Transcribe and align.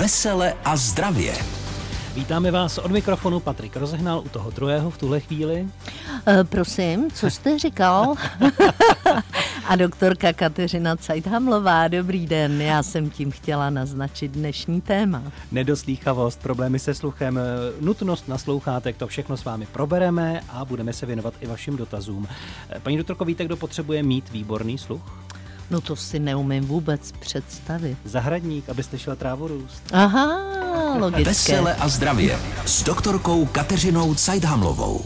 Vesele 0.00 0.54
a 0.64 0.76
zdravě. 0.76 1.34
Vítáme 2.14 2.50
vás 2.50 2.78
od 2.78 2.90
mikrofonu, 2.90 3.40
Patrik 3.40 3.76
rozehnal 3.76 4.22
u 4.26 4.28
toho 4.28 4.50
druhého 4.50 4.90
v 4.90 4.98
tuhle 4.98 5.20
chvíli. 5.20 5.66
E, 6.26 6.44
prosím, 6.44 7.10
co 7.10 7.30
jste 7.30 7.58
říkal? 7.58 8.14
a 9.68 9.76
doktorka 9.76 10.32
Kateřina 10.32 10.96
Cajthamlová, 10.96 11.88
dobrý 11.88 12.26
den, 12.26 12.62
já 12.62 12.82
jsem 12.82 13.10
tím 13.10 13.30
chtěla 13.30 13.70
naznačit 13.70 14.30
dnešní 14.30 14.80
téma. 14.80 15.22
Nedoslýchavost, 15.52 16.40
problémy 16.40 16.78
se 16.78 16.94
sluchem, 16.94 17.38
eh, 17.38 17.42
nutnost 17.80 18.28
naslouchátek, 18.28 18.96
to 18.96 19.06
všechno 19.06 19.36
s 19.36 19.44
vámi 19.44 19.66
probereme 19.66 20.40
a 20.48 20.64
budeme 20.64 20.92
se 20.92 21.06
věnovat 21.06 21.34
i 21.40 21.46
vašim 21.46 21.76
dotazům. 21.76 22.28
Eh, 22.70 22.80
paní 22.80 22.96
doktorko, 22.96 23.24
víte, 23.24 23.44
kdo 23.44 23.56
potřebuje 23.56 24.02
mít 24.02 24.30
výborný 24.30 24.78
sluch? 24.78 25.02
No 25.70 25.80
to 25.80 25.96
si 25.96 26.18
neumím 26.18 26.64
vůbec 26.64 27.12
představit. 27.12 27.98
Zahradník, 28.04 28.68
aby 28.68 28.82
slyšela 28.82 29.16
trávu 29.16 29.48
růst. 29.48 29.82
Aha, 29.92 30.96
logické. 30.98 31.24
Vesele 31.24 31.74
a 31.74 31.88
zdravě 31.88 32.38
s 32.66 32.82
doktorkou 32.82 33.46
Kateřinou 33.46 34.14
Cajdhamlovou. 34.14 35.04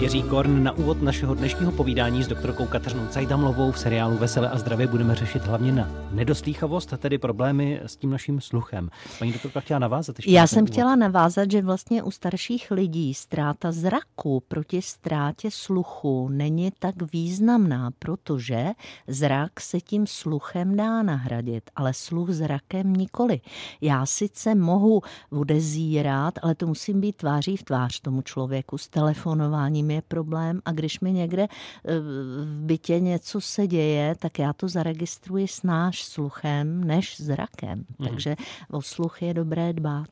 Jiří 0.00 0.22
Korn 0.22 0.62
na 0.62 0.72
úvod 0.72 1.02
našeho 1.02 1.34
dnešního 1.34 1.72
povídání 1.72 2.22
s 2.22 2.28
doktorkou 2.28 2.66
Kateřinou 2.66 3.06
Cajdamlovou 3.06 3.72
v 3.72 3.78
seriálu 3.78 4.16
Vesele 4.16 4.50
a 4.50 4.58
zdravě 4.58 4.86
budeme 4.86 5.14
řešit 5.14 5.42
hlavně 5.42 5.72
na 5.72 5.90
nedoslýchavost, 6.12 6.94
tedy 6.98 7.18
problémy 7.18 7.80
s 7.84 7.96
tím 7.96 8.10
naším 8.10 8.40
sluchem. 8.40 8.90
Paní 9.18 9.32
doktorka 9.32 9.60
chtěla 9.60 9.78
navázat? 9.78 10.18
Ještě 10.18 10.30
Já 10.30 10.46
jsem 10.46 10.58
úvod. 10.58 10.70
chtěla 10.70 10.96
navázat, 10.96 11.50
že 11.50 11.62
vlastně 11.62 12.02
u 12.02 12.10
starších 12.10 12.70
lidí 12.70 13.14
ztráta 13.14 13.72
zraku 13.72 14.42
proti 14.48 14.82
ztrátě 14.82 15.50
sluchu 15.50 16.28
není 16.28 16.72
tak 16.78 17.12
významná, 17.12 17.90
protože 17.98 18.66
zrak 19.08 19.60
se 19.60 19.80
tím 19.80 20.06
sluchem 20.06 20.76
dá 20.76 21.02
nahradit, 21.02 21.70
ale 21.76 21.94
sluch 21.94 22.30
zrakem 22.30 22.92
nikoli. 22.92 23.40
Já 23.80 24.06
sice 24.06 24.54
mohu 24.54 25.02
odezírat, 25.30 26.34
ale 26.42 26.54
to 26.54 26.66
musím 26.66 27.00
být 27.00 27.16
tváří 27.16 27.56
v 27.56 27.62
tvář 27.62 28.00
tomu 28.00 28.22
člověku 28.22 28.78
s 28.78 28.88
telefonováním 28.88 29.89
je 29.90 30.02
problém 30.02 30.60
a 30.64 30.72
když 30.72 31.00
mi 31.00 31.12
někde 31.12 31.42
eh, 31.42 32.00
v 32.00 32.46
bytě 32.46 33.00
něco 33.00 33.40
se 33.40 33.66
děje, 33.66 34.14
tak 34.18 34.38
já 34.38 34.52
to 34.52 34.68
zaregistruji 34.68 35.48
s 35.48 35.62
náš 35.62 36.04
sluchem 36.04 36.84
než 36.84 37.20
zrakem. 37.20 37.84
Mm. 37.98 38.08
Takže 38.08 38.36
o 38.70 38.82
sluch 38.82 39.22
je 39.22 39.34
dobré 39.34 39.72
dbát. 39.72 40.08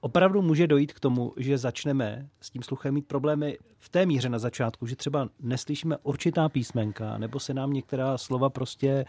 Opravdu 0.00 0.42
může 0.42 0.66
dojít 0.66 0.92
k 0.92 1.00
tomu, 1.00 1.32
že 1.36 1.58
začneme 1.58 2.28
s 2.40 2.50
tím 2.50 2.62
sluchem 2.62 2.94
mít 2.94 3.06
problémy 3.06 3.58
v 3.80 3.88
té 3.88 4.06
míře 4.06 4.28
na 4.28 4.38
začátku, 4.38 4.86
že 4.86 4.96
třeba 4.96 5.28
neslyšíme 5.40 5.96
určitá 6.02 6.48
písmenka, 6.48 7.18
nebo 7.18 7.40
se 7.40 7.54
nám 7.54 7.72
některá 7.72 8.18
slova 8.18 8.50
prostě 8.50 9.04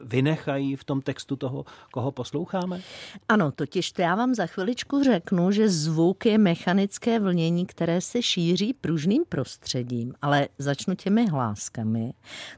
vynechají 0.00 0.76
v 0.76 0.84
tom 0.84 1.02
textu 1.02 1.36
toho, 1.36 1.64
koho 1.92 2.12
posloucháme? 2.12 2.80
Ano, 3.28 3.52
totiž 3.52 3.92
to 3.92 4.02
já 4.02 4.14
vám 4.14 4.34
za 4.34 4.46
chviličku 4.46 5.02
řeknu, 5.02 5.50
že 5.50 5.68
zvuk 5.68 6.26
je 6.26 6.38
mechanické 6.38 7.20
vlnění, 7.20 7.66
které 7.66 8.00
se 8.00 8.22
šíří 8.22 8.72
pružným 8.72 9.24
prostředím, 9.28 10.14
ale 10.22 10.48
začnu 10.58 10.94
těmi 10.94 11.26
hláskami. 11.26 12.12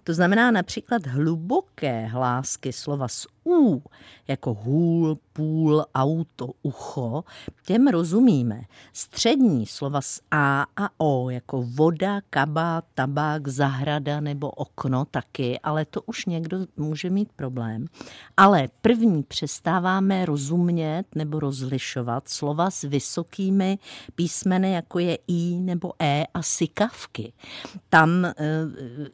To 0.05 0.14
znamená 0.14 0.50
například 0.50 1.06
hluboké 1.06 2.06
hlásky 2.06 2.72
slova 2.72 3.09
s 3.09 3.27
U, 3.47 3.83
jako 4.28 4.55
hůl, 4.55 5.19
půl, 5.33 5.84
auto, 5.94 6.50
ucho, 6.62 7.25
těm 7.67 7.89
rozumíme. 7.89 8.62
Střední 8.92 9.67
slova 9.67 10.00
s 10.00 10.20
A 10.31 10.67
a 10.77 10.89
O, 10.98 11.31
jako 11.31 11.55
jako 11.56 11.68
voda, 11.74 12.20
kabát, 12.30 12.84
tabák, 12.94 13.48
zahrada 13.48 14.20
nebo 14.20 14.50
okno 14.50 15.04
taky, 15.04 15.60
ale 15.60 15.84
to 15.84 16.02
už 16.02 16.26
někdo 16.26 16.58
může 16.76 17.10
mít 17.10 17.32
problém. 17.36 17.86
Ale 18.36 18.68
první 18.80 19.22
přestáváme 19.22 20.26
rozumět 20.26 21.04
nebo 21.14 21.40
rozlišovat 21.40 22.28
slova 22.28 22.70
s 22.70 22.82
vysokými 22.82 23.78
písmeny, 24.14 24.72
jako 24.72 24.98
je 24.98 25.18
I 25.28 25.60
nebo 25.60 25.92
E 26.02 26.26
a 26.34 26.42
sikavky. 26.42 27.32
Tam 27.88 28.25
e, 28.25 28.34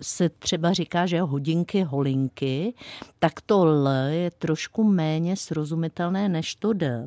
se 0.01 0.29
třeba 0.29 0.73
říká, 0.73 1.07
že 1.07 1.21
hodinky, 1.21 1.83
holinky, 1.83 2.75
tak 3.19 3.41
to 3.41 3.63
L 3.63 3.89
je 3.89 4.31
trošku 4.31 4.85
méně 4.85 5.37
srozumitelné 5.37 6.29
než 6.29 6.55
to 6.55 6.73
D. 6.73 7.07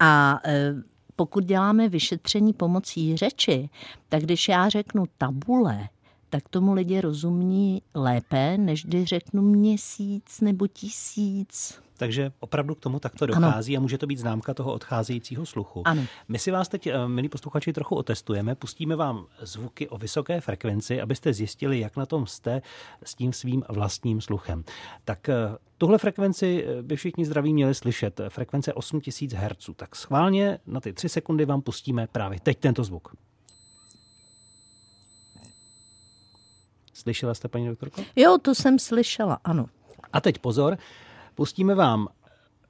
A 0.00 0.40
e, 0.44 0.74
pokud 1.16 1.44
děláme 1.44 1.88
vyšetření 1.88 2.52
pomocí 2.52 3.16
řeči, 3.16 3.68
tak 4.08 4.22
když 4.22 4.48
já 4.48 4.68
řeknu 4.68 5.04
tabule, 5.18 5.88
tak 6.34 6.48
tomu 6.48 6.72
lidi 6.72 7.00
rozumí 7.00 7.82
lépe, 7.94 8.58
než 8.58 8.84
když 8.84 9.08
řeknu 9.08 9.42
měsíc 9.42 10.40
nebo 10.40 10.66
tisíc. 10.66 11.80
Takže 11.96 12.32
opravdu 12.40 12.74
k 12.74 12.80
tomu 12.80 13.00
takto 13.00 13.26
dochází 13.26 13.76
ano. 13.76 13.80
a 13.80 13.82
může 13.82 13.98
to 13.98 14.06
být 14.06 14.18
známka 14.18 14.54
toho 14.54 14.72
odcházejícího 14.72 15.46
sluchu. 15.46 15.82
Ano. 15.84 16.02
My 16.28 16.38
si 16.38 16.50
vás 16.50 16.68
teď, 16.68 16.86
eh, 16.86 17.08
milí 17.08 17.28
posluchači, 17.28 17.72
trochu 17.72 17.96
otestujeme. 17.96 18.54
Pustíme 18.54 18.96
vám 18.96 19.26
zvuky 19.40 19.88
o 19.88 19.98
vysoké 19.98 20.40
frekvenci, 20.40 21.00
abyste 21.00 21.32
zjistili, 21.32 21.80
jak 21.80 21.96
na 21.96 22.06
tom 22.06 22.26
jste 22.26 22.62
s 23.02 23.14
tím 23.14 23.32
svým 23.32 23.62
vlastním 23.68 24.20
sluchem. 24.20 24.64
Tak 25.04 25.28
eh, 25.28 25.34
tuhle 25.78 25.98
frekvenci 25.98 26.64
eh, 26.66 26.82
by 26.82 26.96
všichni 26.96 27.24
zdraví 27.24 27.52
měli 27.52 27.74
slyšet. 27.74 28.20
Frekvence 28.28 28.72
8000 28.72 29.32
Hz. 29.32 29.70
Tak 29.76 29.96
schválně 29.96 30.58
na 30.66 30.80
ty 30.80 30.92
tři 30.92 31.08
sekundy 31.08 31.44
vám 31.44 31.62
pustíme 31.62 32.06
právě 32.06 32.40
teď 32.40 32.58
tento 32.58 32.84
zvuk. 32.84 33.14
Slyšela 37.04 37.34
jste, 37.34 37.48
paní 37.48 37.68
doktorko? 37.68 38.02
Jo, 38.16 38.38
to 38.42 38.54
jsem 38.54 38.78
slyšela, 38.78 39.38
ano. 39.44 39.66
A 40.12 40.20
teď 40.20 40.38
pozor, 40.38 40.78
Pustíme 41.34 41.74
vám 41.74 42.08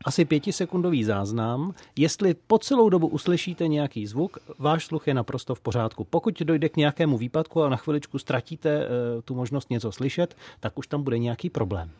asi 0.04 0.24
pětisekundový 0.24 1.04
záznam. 1.04 1.74
Jestli 1.96 2.34
po 2.46 2.58
celou 2.58 2.88
dobu 2.88 3.06
uslyšíte 3.06 3.68
nějaký 3.68 4.06
zvuk, 4.06 4.38
váš 4.58 4.86
sluch 4.86 5.06
je 5.06 5.14
naprosto 5.14 5.54
v 5.54 5.60
pořádku. 5.60 6.04
Pokud 6.04 6.42
dojde 6.42 6.68
k 6.68 6.76
nějakému 6.76 7.18
výpadku 7.18 7.62
a 7.62 7.68
na 7.68 7.76
chviličku 7.76 8.18
ztratíte 8.18 8.70
eh, 8.70 8.88
tu 9.22 9.34
možnost 9.34 9.70
něco 9.70 9.92
slyšet, 9.92 10.36
tak 10.60 10.78
už 10.78 10.86
tam 10.86 11.02
bude 11.02 11.18
nějaký 11.18 11.50
problém. 11.50 11.90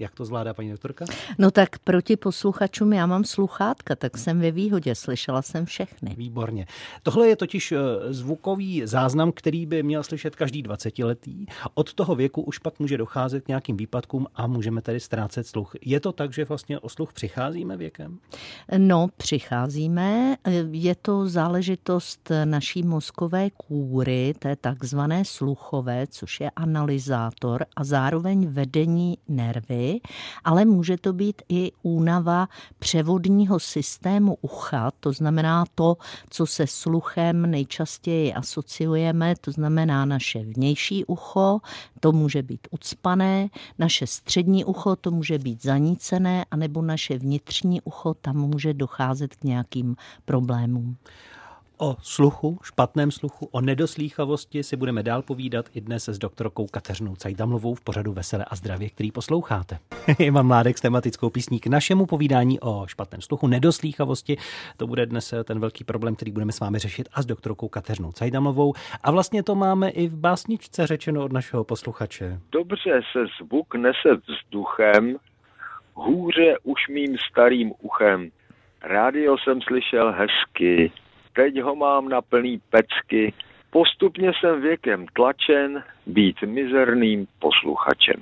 Jak 0.00 0.14
to 0.14 0.24
zvládá 0.24 0.54
paní 0.54 0.70
doktorka? 0.70 1.04
No 1.38 1.50
tak 1.50 1.78
proti 1.78 2.16
posluchačům 2.16 2.92
já 2.92 3.06
mám 3.06 3.24
sluchátka, 3.24 3.96
tak 3.96 4.18
jsem 4.18 4.40
ve 4.40 4.50
výhodě, 4.50 4.94
slyšela 4.94 5.42
jsem 5.42 5.66
všechny. 5.66 6.14
Výborně. 6.16 6.66
Tohle 7.02 7.28
je 7.28 7.36
totiž 7.36 7.72
eh, 7.72 7.78
zvukový 8.08 8.82
záznam, 8.84 9.32
který 9.32 9.66
by 9.66 9.82
měl 9.82 10.02
slyšet 10.02 10.36
každý 10.36 10.62
20 10.62 10.98
letý. 10.98 11.46
Od 11.74 11.94
toho 11.94 12.14
věku 12.14 12.42
už 12.42 12.58
pak 12.58 12.78
může 12.78 12.98
docházet 12.98 13.44
k 13.44 13.48
nějakým 13.48 13.76
výpadkům 13.76 14.26
a 14.34 14.46
můžeme 14.46 14.82
tedy 14.82 15.00
ztrácet 15.00 15.46
sluch. 15.46 15.72
Je 15.82 16.00
to 16.00 16.12
tak, 16.12 16.32
že 16.32 16.44
vlastně 16.44 16.78
o 16.78 16.88
sluch 16.88 17.12
přicházíme 17.12 17.76
věkem? 17.76 18.18
No, 18.76 19.08
přicházíme. 19.16 20.36
Je 20.70 20.94
to 20.94 21.28
záležitost 21.28 22.32
naší 22.44 22.82
mozkové 22.82 23.50
kůry, 23.50 24.34
té 24.38 24.56
takzvané 24.56 25.24
sluchové, 25.24 26.06
což 26.06 26.40
je 26.40 26.50
analyzátor 26.50 27.64
a 27.76 27.84
zároveň 27.84 28.48
vedení 28.48 29.18
nervy 29.28 29.89
ale 30.44 30.64
může 30.64 30.96
to 30.96 31.12
být 31.12 31.42
i 31.48 31.72
únava 31.82 32.48
převodního 32.78 33.60
systému 33.60 34.36
ucha, 34.40 34.90
to 35.00 35.12
znamená 35.12 35.64
to, 35.74 35.96
co 36.30 36.46
se 36.46 36.66
sluchem 36.66 37.50
nejčastěji 37.50 38.34
asociujeme, 38.34 39.34
to 39.40 39.52
znamená 39.52 40.04
naše 40.04 40.38
vnější 40.38 41.04
ucho, 41.04 41.60
to 42.00 42.12
může 42.12 42.42
být 42.42 42.68
ucpané, 42.70 43.48
naše 43.78 44.06
střední 44.06 44.64
ucho, 44.64 44.96
to 44.96 45.10
může 45.10 45.38
být 45.38 45.62
zanícené, 45.62 46.44
anebo 46.50 46.82
naše 46.82 47.18
vnitřní 47.18 47.80
ucho, 47.80 48.14
tam 48.14 48.36
může 48.36 48.74
docházet 48.74 49.34
k 49.34 49.44
nějakým 49.44 49.96
problémům. 50.24 50.96
O 51.82 51.96
sluchu, 52.02 52.58
špatném 52.62 53.10
sluchu, 53.10 53.48
o 53.52 53.60
nedoslýchavosti 53.60 54.62
si 54.62 54.76
budeme 54.76 55.02
dál 55.02 55.22
povídat 55.22 55.66
i 55.74 55.80
dnes 55.80 56.08
s 56.08 56.18
doktorkou 56.18 56.66
Kateřinou 56.66 57.16
Cajdamlovou 57.16 57.74
v 57.74 57.80
pořadu 57.80 58.12
Vesele 58.12 58.44
a 58.50 58.56
zdravě, 58.56 58.90
který 58.90 59.12
posloucháte. 59.12 59.78
Ivan 60.18 60.46
Mládek 60.46 60.78
s 60.78 60.80
tematickou 60.80 61.30
písní 61.30 61.60
k 61.60 61.66
našemu 61.66 62.06
povídání 62.06 62.60
o 62.60 62.86
špatném 62.86 63.20
sluchu, 63.20 63.46
nedoslýchavosti. 63.46 64.36
To 64.76 64.86
bude 64.86 65.06
dnes 65.06 65.34
ten 65.44 65.60
velký 65.60 65.84
problém, 65.84 66.16
který 66.16 66.32
budeme 66.32 66.52
s 66.52 66.60
vámi 66.60 66.78
řešit 66.78 67.08
a 67.14 67.22
s 67.22 67.26
doktorkou 67.26 67.68
Kateřinou 67.68 68.12
Cajdamlovou. 68.12 68.74
A 69.02 69.10
vlastně 69.10 69.42
to 69.42 69.54
máme 69.54 69.90
i 69.90 70.08
v 70.08 70.16
básničce 70.16 70.86
řečeno 70.86 71.24
od 71.24 71.32
našeho 71.32 71.64
posluchače. 71.64 72.40
Dobře 72.52 73.00
se 73.12 73.24
zvuk 73.40 73.74
nese 73.74 74.20
vzduchem, 74.28 75.16
hůře 75.94 76.56
už 76.62 76.88
mým 76.88 77.16
starým 77.30 77.72
uchem. 77.80 78.30
Rádio 78.82 79.36
jsem 79.38 79.60
slyšel 79.62 80.12
hezky, 80.12 80.92
teď 81.32 81.60
ho 81.60 81.76
mám 81.76 82.08
na 82.08 82.22
plný 82.22 82.60
pecky. 82.70 83.32
Postupně 83.70 84.32
jsem 84.40 84.60
věkem 84.60 85.06
tlačen, 85.06 85.84
být 86.10 86.36
mizerným 86.46 87.26
posluchačem. 87.38 88.16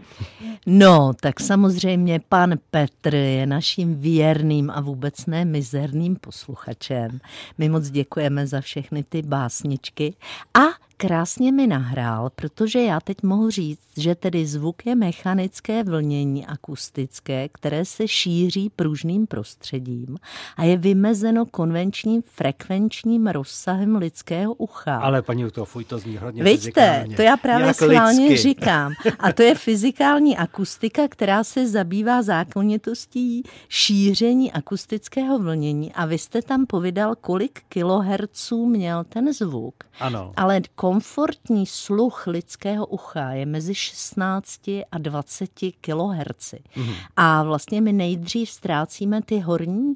No, 0.66 1.12
tak 1.20 1.40
samozřejmě 1.40 2.20
pan 2.28 2.54
Petr 2.70 3.14
je 3.14 3.46
naším 3.46 4.00
věrným 4.00 4.70
a 4.70 4.80
vůbec 4.80 5.26
ne 5.26 5.44
mizerným 5.44 6.16
posluchačem. 6.16 7.20
My 7.58 7.68
moc 7.68 7.90
děkujeme 7.90 8.46
za 8.46 8.60
všechny 8.60 9.04
ty 9.04 9.22
básničky 9.22 10.14
a 10.54 10.88
krásně 10.98 11.52
mi 11.52 11.66
nahrál, 11.66 12.30
protože 12.34 12.82
já 12.82 13.00
teď 13.00 13.22
mohu 13.22 13.50
říct, 13.50 13.80
že 13.96 14.14
tedy 14.14 14.46
zvuk 14.46 14.86
je 14.86 14.94
mechanické 14.94 15.84
vlnění 15.84 16.46
akustické, 16.46 17.48
které 17.48 17.84
se 17.84 18.08
šíří 18.08 18.70
pružným 18.76 19.26
prostředím 19.26 20.18
a 20.56 20.64
je 20.64 20.76
vymezeno 20.76 21.46
konvenčním 21.46 22.22
frekvenčním 22.22 23.26
rozsahem 23.26 23.96
lidského 23.96 24.54
ucha. 24.54 24.96
Ale 24.96 25.22
paní 25.22 25.50
to 25.50 25.64
fuj, 25.64 25.84
to 25.84 25.98
zní 25.98 26.16
hodně 26.16 26.44
Vidíte, 26.44 27.06
to 27.16 27.22
já 27.22 27.36
právě 27.36 27.74
schválně 27.84 28.28
lidsky. 28.28 28.48
říkám. 28.48 28.92
A 29.18 29.32
to 29.32 29.42
je 29.42 29.54
fyzikální 29.54 30.36
akustika, 30.36 31.08
která 31.08 31.44
se 31.44 31.68
zabývá 31.68 32.22
zákonitostí 32.22 33.42
šíření 33.68 34.52
akustického 34.52 35.38
vlnění. 35.38 35.92
A 35.92 36.06
vy 36.06 36.18
jste 36.18 36.42
tam 36.42 36.66
povídal, 36.66 37.14
kolik 37.14 37.62
kilohertzů 37.68 38.66
měl 38.66 39.04
ten 39.04 39.32
zvuk. 39.32 39.74
Ano. 40.00 40.32
Ale 40.36 40.60
komfortní 40.74 41.66
sluch 41.66 42.26
lidského 42.26 42.86
ucha 42.86 43.30
je 43.30 43.46
mezi 43.46 43.74
16 43.74 44.68
a 44.68 44.98
20 44.98 45.50
kHz. 45.80 46.54
Mm-hmm. 46.54 46.94
A 47.16 47.42
vlastně 47.42 47.80
my 47.80 47.92
nejdřív 47.92 48.50
ztrácíme 48.50 49.22
ty 49.22 49.38
horní... 49.40 49.94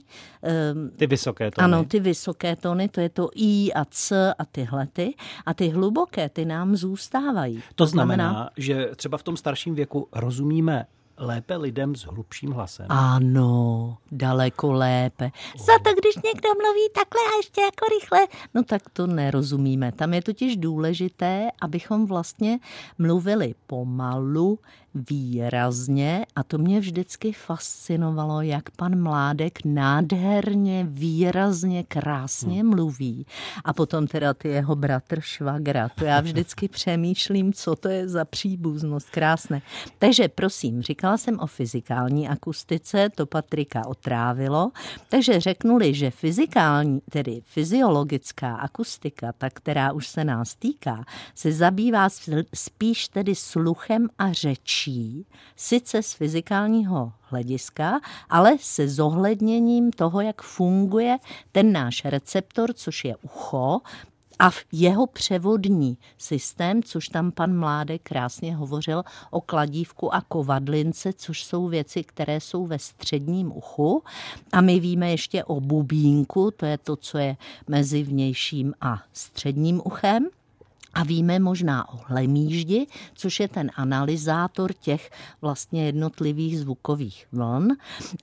Um, 0.73 0.91
ty 0.97 1.07
vysoké 1.07 1.51
tóny. 1.51 1.65
Ano, 1.65 1.85
ty 1.85 2.01
vysoké 2.01 2.57
tóny, 2.57 2.89
to 2.89 3.01
je 3.01 3.09
to 3.09 3.29
I 3.35 3.73
a 3.73 3.85
C 3.85 4.35
a 4.39 4.45
tyhle 4.45 4.87
ty. 4.87 5.15
A 5.47 5.55
ty 5.55 5.69
hluboké, 5.69 6.29
ty 6.29 6.45
nám 6.45 6.77
zůstávají. 6.77 7.62
To, 7.75 7.87
znamená, 7.87 8.31
znamená, 8.31 8.51
že 8.57 8.91
třeba 8.97 9.19
v 9.19 9.23
tom 9.23 9.37
starším 9.37 9.75
věku 9.75 10.09
rozumíme 10.13 10.87
lépe 11.19 11.57
lidem 11.57 11.97
s 11.97 12.03
hlubším 12.05 12.51
hlasem. 12.51 12.87
Ano, 12.89 13.97
daleko 14.13 14.73
lépe. 14.73 15.25
Oh. 15.25 15.67
Za 15.67 15.73
to, 15.85 15.91
když 16.01 16.15
někdo 16.17 16.49
mluví 16.49 16.89
takhle 16.95 17.21
a 17.21 17.37
ještě 17.37 17.61
jako 17.61 17.87
rychle, 18.01 18.27
no 18.55 18.63
tak 18.63 18.83
to 18.93 19.07
nerozumíme. 19.07 19.93
Tam 19.93 20.15
je 20.15 20.23
totiž 20.23 20.57
důležité, 20.57 21.49
abychom 21.61 22.07
vlastně 22.07 22.59
mluvili 22.99 23.55
pomalu, 23.67 24.59
výrazně 24.95 26.27
a 26.37 26.43
to 26.43 26.59
mě 26.59 26.81
vždycky 26.81 27.33
fascinovalo, 27.33 28.43
jak 28.43 28.71
pan 28.71 29.03
Mládek 29.03 29.59
nádherně, 29.65 30.87
výrazně, 30.89 31.85
krásně 31.85 32.61
hmm. 32.61 32.71
mluví. 32.71 33.27
A 33.65 33.73
potom 33.73 34.07
teda 34.07 34.35
ty 34.35 34.49
jeho 34.49 34.77
bratr 34.77 35.21
Švagra, 35.21 35.89
to 35.89 36.05
já 36.05 36.21
vždycky 36.21 36.69
přemýšlím, 36.69 37.53
co 37.53 37.77
to 37.77 37.89
je 37.89 38.09
za 38.09 38.25
příbuznost, 38.25 39.11
krásné. 39.11 39.63
Takže 39.99 40.29
prosím, 40.29 40.83
říkala 40.83 41.17
jsem 41.17 41.39
o 41.39 41.47
fyzikální 41.47 42.29
akustice, 42.29 43.09
to 43.15 43.27
Patrika 43.27 43.87
otrávilo, 43.87 44.71
takže 45.09 45.41
řeknuli, 45.41 45.95
že 45.95 46.11
fyzikální, 46.11 47.01
tedy 47.11 47.41
fyziologická 47.45 48.55
akustika, 48.57 49.33
ta, 49.33 49.51
která 49.51 49.93
už 49.93 50.09
se 50.09 50.25
nás 50.25 50.55
týká, 50.55 51.05
se 51.35 51.53
zabývá 51.53 52.09
spíš 52.55 53.09
tedy 53.09 53.35
sluchem 53.35 54.09
a 54.19 54.33
řečí 54.33 54.82
lepší, 54.87 55.27
sice 55.57 56.03
z 56.03 56.13
fyzikálního 56.13 57.13
hlediska, 57.21 58.01
ale 58.31 58.57
se 58.61 58.89
zohledněním 58.89 59.91
toho, 59.91 60.21
jak 60.21 60.43
funguje 60.43 61.19
ten 61.53 61.73
náš 61.73 62.05
receptor, 62.05 62.73
což 62.73 63.05
je 63.05 63.17
ucho, 63.17 63.81
a 64.39 64.51
jeho 64.73 65.07
převodní 65.07 65.99
systém, 66.19 66.83
což 66.83 67.09
tam 67.09 67.33
pan 67.33 67.59
Mládek 67.59 68.03
krásně 68.03 68.57
hovořil 68.57 69.03
o 69.31 69.41
kladívku 69.41 70.15
a 70.15 70.21
kovadlince, 70.21 71.13
což 71.13 71.45
jsou 71.45 71.69
věci, 71.69 72.05
které 72.05 72.41
jsou 72.41 72.67
ve 72.67 72.79
středním 72.79 73.57
uchu. 73.57 74.03
A 74.53 74.61
my 74.61 74.81
víme 74.81 75.11
ještě 75.11 75.45
o 75.45 75.61
bubínku, 75.61 76.51
to 76.51 76.67
je 76.67 76.79
to, 76.79 76.97
co 76.97 77.19
je 77.19 77.37
mezi 77.69 78.03
vnějším 78.03 78.75
a 78.81 79.03
středním 79.13 79.83
uchem. 79.85 80.29
A 80.95 81.05
víme 81.05 81.39
možná 81.39 81.89
o 81.89 82.01
hlemíždi, 82.07 82.87
což 83.15 83.41
je 83.41 83.49
ten 83.49 83.71
analyzátor 83.75 84.73
těch 84.73 85.11
vlastně 85.41 85.87
jednotlivých 85.87 86.61
zvukových 86.61 87.27
vln. 87.33 87.69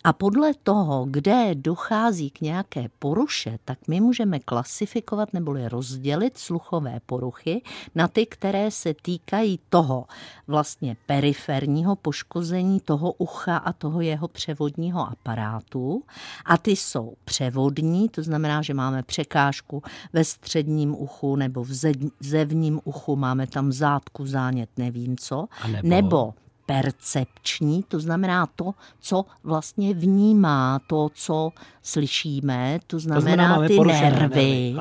A 0.03 0.13
podle 0.13 0.53
toho, 0.63 1.05
kde 1.09 1.55
dochází 1.55 2.29
k 2.29 2.41
nějaké 2.41 2.89
poruše, 2.99 3.59
tak 3.65 3.79
my 3.87 4.01
můžeme 4.01 4.39
klasifikovat 4.39 5.33
neboli 5.33 5.69
rozdělit 5.69 6.37
sluchové 6.37 6.99
poruchy 7.05 7.61
na 7.95 8.07
ty, 8.07 8.25
které 8.25 8.71
se 8.71 8.93
týkají 8.93 9.59
toho 9.69 10.05
vlastně 10.47 10.97
periferního 11.05 11.95
poškození 11.95 12.79
toho 12.79 13.11
ucha 13.11 13.57
a 13.57 13.73
toho 13.73 14.01
jeho 14.01 14.27
převodního 14.27 15.09
aparátu. 15.09 16.03
A 16.45 16.57
ty 16.57 16.71
jsou 16.71 17.13
převodní, 17.25 18.09
to 18.09 18.23
znamená, 18.23 18.61
že 18.61 18.73
máme 18.73 19.03
překážku 19.03 19.83
ve 20.13 20.23
středním 20.23 20.95
uchu 20.95 21.35
nebo 21.35 21.63
v 21.63 21.71
zevní 22.19 22.58
předním 22.59 22.81
uchu, 22.83 23.15
máme 23.15 23.47
tam 23.47 23.71
zátku, 23.71 24.25
zánět, 24.25 24.69
nevím 24.77 25.17
co, 25.17 25.47
nebo... 25.67 25.89
nebo 25.89 26.33
percepční, 26.65 27.83
to 27.83 27.99
znamená 27.99 28.47
to, 28.55 28.71
co 28.99 29.25
vlastně 29.43 29.93
vnímá, 29.93 30.79
to, 30.87 31.09
co 31.13 31.51
slyšíme, 31.83 32.79
to 32.87 32.99
znamená, 32.99 33.57
to 33.57 33.65
znamená 33.65 33.67
ty 33.67 33.79
nervy. 33.79 34.19
nervy. 34.19 34.75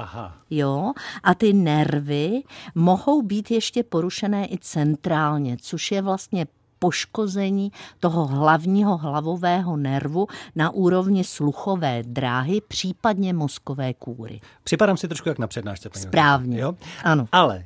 Jo? 0.51 0.93
A 1.23 1.35
ty 1.35 1.53
nervy 1.53 2.43
mohou 2.75 3.23
být 3.23 3.51
ještě 3.51 3.83
porušené 3.83 4.47
i 4.47 4.59
centrálně, 4.59 5.57
což 5.61 5.93
je 5.93 6.03
vlastně 6.03 6.47
poškození 6.79 7.73
toho 8.01 8.27
hlavního 8.27 8.97
hlavového 8.97 9.77
nervu 9.77 10.27
na 10.57 10.71
úrovni 10.71 11.25
sluchové 11.25 12.03
dráhy, 12.03 12.61
případně 12.69 13.33
mozkové 13.33 13.95
kůry. 13.95 14.41
Připadám 14.65 14.97
si 14.97 15.09
trošku 15.09 15.29
jak 15.29 15.39
na 15.39 15.47
přednášce. 15.47 15.91
Paní 15.91 16.03
Správně, 16.03 16.61
jo? 16.61 16.75
ano. 17.05 17.27
Ale 17.33 17.65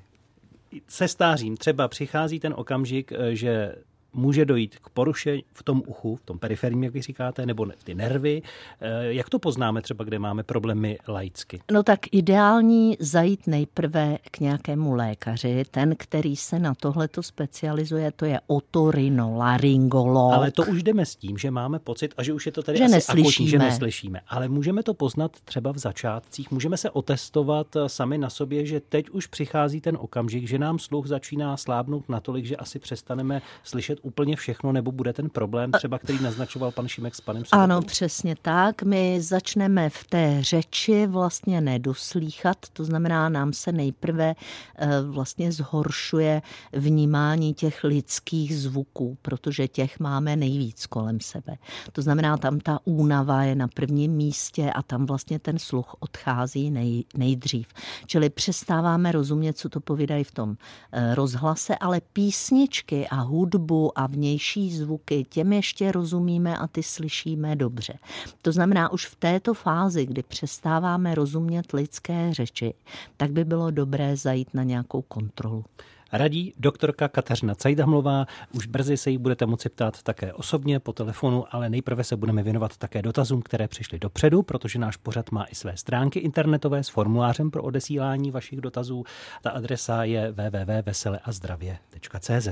se 0.88 1.08
stářím. 1.08 1.56
Třeba 1.56 1.88
přichází 1.88 2.40
ten 2.40 2.54
okamžik, 2.56 3.12
eh, 3.12 3.36
že 3.36 3.74
může 4.12 4.44
dojít 4.44 4.78
k 4.78 4.88
poruše 4.88 5.38
v 5.52 5.62
tom 5.62 5.82
uchu, 5.86 6.16
v 6.16 6.20
tom 6.24 6.38
periferním, 6.38 6.84
jak 6.84 6.92
vy 6.92 7.02
říkáte, 7.02 7.46
nebo 7.46 7.66
ty 7.84 7.94
nervy. 7.94 8.42
Eh, 8.80 9.12
jak 9.12 9.28
to 9.28 9.38
poznáme 9.38 9.82
třeba, 9.82 10.04
kde 10.04 10.18
máme 10.18 10.42
problémy 10.42 10.98
laicky? 11.08 11.60
No 11.70 11.82
tak 11.82 12.00
ideální 12.12 12.96
zajít 13.00 13.46
nejprve 13.46 14.18
k 14.30 14.40
nějakému 14.40 14.94
lékaři, 14.94 15.64
ten, 15.70 15.94
který 15.98 16.36
se 16.36 16.58
na 16.58 16.74
tohleto 16.74 17.22
specializuje, 17.22 18.12
to 18.16 18.24
je 18.24 18.40
otorinolaryngolog. 18.46 20.32
Ale 20.32 20.50
to 20.50 20.62
už 20.62 20.82
jdeme 20.82 21.06
s 21.06 21.16
tím, 21.16 21.38
že 21.38 21.50
máme 21.50 21.78
pocit, 21.78 22.14
a 22.16 22.22
že 22.22 22.32
už 22.32 22.46
je 22.46 22.52
to 22.52 22.62
tady 22.62 22.78
že 22.78 22.84
asi 22.84 22.94
neslyšíme. 22.94 23.28
Akutní, 23.28 23.48
že 23.48 23.58
neslyšíme. 23.58 24.20
Ale 24.28 24.48
můžeme 24.48 24.82
to 24.82 24.94
poznat 24.94 25.40
třeba 25.44 25.72
v 25.72 25.78
začátcích, 25.78 26.50
můžeme 26.50 26.76
se 26.76 26.90
otestovat 26.90 27.76
eh, 27.76 27.88
sami 27.88 28.18
na 28.18 28.30
sobě, 28.30 28.66
že 28.66 28.80
teď 28.80 29.10
už 29.10 29.26
přichází 29.26 29.80
ten 29.80 29.96
okamžik, 30.00 30.48
že 30.48 30.58
nám 30.58 30.78
sluch 30.78 31.06
začíná 31.06 31.56
slábnout 31.56 32.08
natolik, 32.08 32.44
že 32.44 32.56
asi 32.56 32.78
přestaneme 32.78 33.42
slyšet 33.62 33.98
úplně 34.02 34.36
všechno, 34.36 34.72
nebo 34.72 34.92
bude 34.92 35.12
ten 35.12 35.30
problém 35.30 35.72
třeba, 35.72 35.98
který 35.98 36.22
naznačoval 36.22 36.70
pan 36.70 36.88
Šimek 36.88 37.14
s 37.14 37.20
panem 37.20 37.44
Sobotou? 37.44 37.62
Ano, 37.62 37.82
přesně 37.82 38.36
tak. 38.42 38.82
My 38.82 39.20
začneme 39.20 39.90
v 39.90 40.04
té 40.04 40.38
řeči 40.40 41.06
vlastně 41.06 41.60
nedoslýchat, 41.60 42.56
to 42.72 42.84
znamená, 42.84 43.28
nám 43.28 43.52
se 43.52 43.72
nejprve 43.72 44.34
eh, 44.76 44.88
vlastně 45.02 45.52
zhoršuje 45.52 46.42
vnímání 46.72 47.54
těch 47.54 47.84
lidských 47.84 48.58
zvuků, 48.58 49.18
protože 49.22 49.68
těch 49.68 50.00
máme 50.00 50.36
nejvíc 50.36 50.86
kolem 50.86 51.20
sebe. 51.20 51.56
To 51.92 52.02
znamená, 52.02 52.36
tam 52.36 52.60
ta 52.60 52.78
únava 52.84 53.42
je 53.42 53.54
na 53.54 53.68
prvním 53.68 54.12
místě 54.12 54.72
a 54.72 54.82
tam 54.82 55.06
vlastně 55.06 55.38
ten 55.38 55.58
sluch 55.58 55.96
odchází 56.00 56.70
nej, 56.70 57.04
nejdřív. 57.16 57.68
Čili 58.06 58.30
přestáváme 58.30 59.12
rozumět, 59.12 59.58
co 59.58 59.68
to 59.68 59.80
povídají 59.80 60.24
v 60.24 60.32
tom 60.32 60.56
eh, 60.92 61.14
rozhlase, 61.14 61.76
ale 61.76 62.00
písničky 62.12 63.08
a 63.08 63.16
hudbu 63.16 63.91
a 63.94 64.06
vnější 64.06 64.76
zvuky, 64.76 65.26
těm 65.28 65.52
ještě 65.52 65.92
rozumíme 65.92 66.58
a 66.58 66.66
ty 66.66 66.82
slyšíme 66.82 67.56
dobře. 67.56 67.98
To 68.42 68.52
znamená, 68.52 68.92
už 68.92 69.06
v 69.06 69.16
této 69.16 69.54
fázi, 69.54 70.06
kdy 70.06 70.22
přestáváme 70.22 71.14
rozumět 71.14 71.72
lidské 71.72 72.34
řeči, 72.34 72.74
tak 73.16 73.32
by 73.32 73.44
bylo 73.44 73.70
dobré 73.70 74.16
zajít 74.16 74.54
na 74.54 74.62
nějakou 74.62 75.02
kontrolu. 75.02 75.64
Radí 76.12 76.54
doktorka 76.58 77.08
Kateřina 77.08 77.54
Cajdamlová. 77.54 78.26
Už 78.52 78.66
brzy 78.66 78.96
se 78.96 79.10
jí 79.10 79.18
budete 79.18 79.46
moci 79.46 79.68
ptát 79.68 80.02
také 80.02 80.32
osobně 80.32 80.80
po 80.80 80.92
telefonu, 80.92 81.44
ale 81.50 81.70
nejprve 81.70 82.04
se 82.04 82.16
budeme 82.16 82.42
věnovat 82.42 82.76
také 82.76 83.02
dotazům, 83.02 83.42
které 83.42 83.68
přišly 83.68 83.98
dopředu, 83.98 84.42
protože 84.42 84.78
náš 84.78 84.96
pořad 84.96 85.30
má 85.30 85.44
i 85.44 85.54
své 85.54 85.76
stránky 85.76 86.18
internetové 86.18 86.84
s 86.84 86.88
formulářem 86.88 87.50
pro 87.50 87.62
odesílání 87.62 88.30
vašich 88.30 88.60
dotazů. 88.60 89.04
Ta 89.42 89.50
adresa 89.50 90.04
je 90.04 90.32
www.veseleazdravě.cz. 90.32 92.48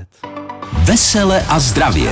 Vesele 0.79 1.39
a 1.49 1.59
zdravě. 1.59 2.11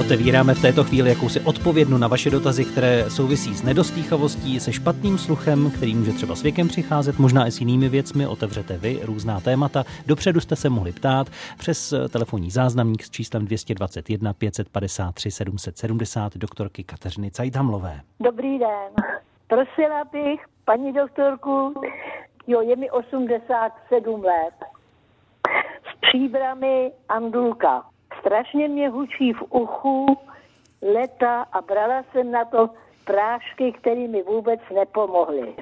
Otevíráme 0.00 0.54
v 0.54 0.62
této 0.62 0.84
chvíli 0.84 1.10
jakousi 1.10 1.40
odpovědnu 1.40 1.98
na 1.98 2.08
vaše 2.08 2.30
dotazy, 2.30 2.64
které 2.64 3.10
souvisí 3.10 3.54
s 3.54 3.62
nedoslýchavostí, 3.62 4.60
se 4.60 4.72
špatným 4.72 5.18
sluchem, 5.18 5.70
který 5.70 5.94
může 5.94 6.12
třeba 6.12 6.34
s 6.34 6.42
věkem 6.42 6.68
přicházet, 6.68 7.18
možná 7.18 7.46
i 7.46 7.50
s 7.50 7.60
jinými 7.60 7.88
věcmi. 7.88 8.26
Otevřete 8.26 8.78
vy 8.78 9.00
různá 9.02 9.40
témata. 9.40 9.84
Dopředu 10.06 10.40
jste 10.40 10.56
se 10.56 10.68
mohli 10.68 10.92
ptát 10.92 11.26
přes 11.58 11.94
telefonní 12.08 12.50
záznamník 12.50 13.02
s 13.02 13.10
číslem 13.10 13.44
221 13.44 14.32
553 14.32 15.30
770 15.30 16.36
doktorky 16.36 16.84
Kateřiny 16.84 17.30
Cajtamlové. 17.30 18.00
Dobrý 18.20 18.58
den. 18.58 18.92
Prosila 19.46 20.04
bych 20.12 20.40
paní 20.64 20.92
doktorku, 20.92 21.74
jo, 22.46 22.60
je 22.60 22.76
mi 22.76 22.90
87 22.90 24.24
let. 24.24 24.54
S 26.06 26.08
příbrami 26.08 26.92
Andulka 27.08 27.84
strašně 28.20 28.68
mě 28.68 28.88
hučí 28.88 29.32
v 29.32 29.42
uchu 29.50 30.18
leta 30.82 31.42
a 31.42 31.60
brala 31.60 32.04
jsem 32.12 32.30
na 32.30 32.44
to 32.44 32.70
prášky, 33.04 33.72
které 33.72 34.08
mi 34.08 34.22
vůbec 34.22 34.60
nepomohly. 34.74 35.54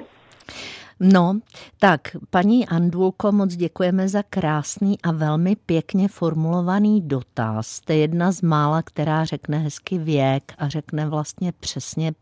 No, 1.01 1.39
tak 1.81 2.01
paní 2.31 2.69
Andulko, 2.69 3.33
moc 3.33 3.55
děkujeme 3.55 4.09
za 4.09 4.23
krásný 4.31 5.03
a 5.03 5.13
velmi 5.13 5.57
pěkně 5.57 6.09
formulovaný 6.09 7.01
dotaz. 7.01 7.67
Jste 7.67 7.95
jedna 7.95 8.33
z 8.33 8.43
mála, 8.43 8.83
která 8.83 9.25
řekne 9.25 9.59
hezky 9.59 9.99
věk 9.99 10.43
a 10.59 10.69
řekne 10.69 11.09
vlastně 11.09 11.53
přesně 11.53 12.13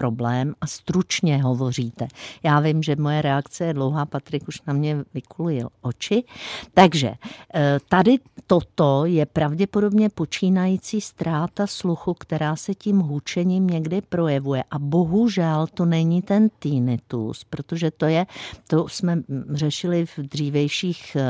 problém 0.00 0.54
a 0.60 0.66
stručně 0.66 1.42
hovoříte. 1.42 2.08
Já 2.42 2.60
vím, 2.60 2.82
že 2.82 2.96
moje 2.96 3.22
reakce 3.22 3.64
je 3.64 3.74
dlouhá, 3.74 4.06
Patrik 4.06 4.48
už 4.48 4.62
na 4.66 4.72
mě 4.72 5.04
vykulil 5.14 5.68
oči. 5.80 6.24
Takže 6.74 7.10
eh, 7.54 7.78
tady 7.88 8.16
toto 8.46 9.04
je 9.04 9.26
pravděpodobně 9.26 10.08
počínající 10.08 11.00
ztráta 11.00 11.66
sluchu, 11.66 12.14
která 12.14 12.56
se 12.56 12.74
tím 12.74 12.98
hučením 12.98 13.66
někdy 13.66 14.00
projevuje. 14.00 14.64
A 14.70 14.78
bohužel 14.78 15.66
to 15.74 15.84
není 15.84 16.22
ten 16.22 16.48
tinnitus, 16.58 17.44
protože 17.44 17.90
to 17.90 18.06
je, 18.06 18.26
to 18.68 18.88
jsme 18.88 19.22
řešili 19.52 20.06
v 20.06 20.18
dřívejších 20.18 21.16
eh, 21.16 21.24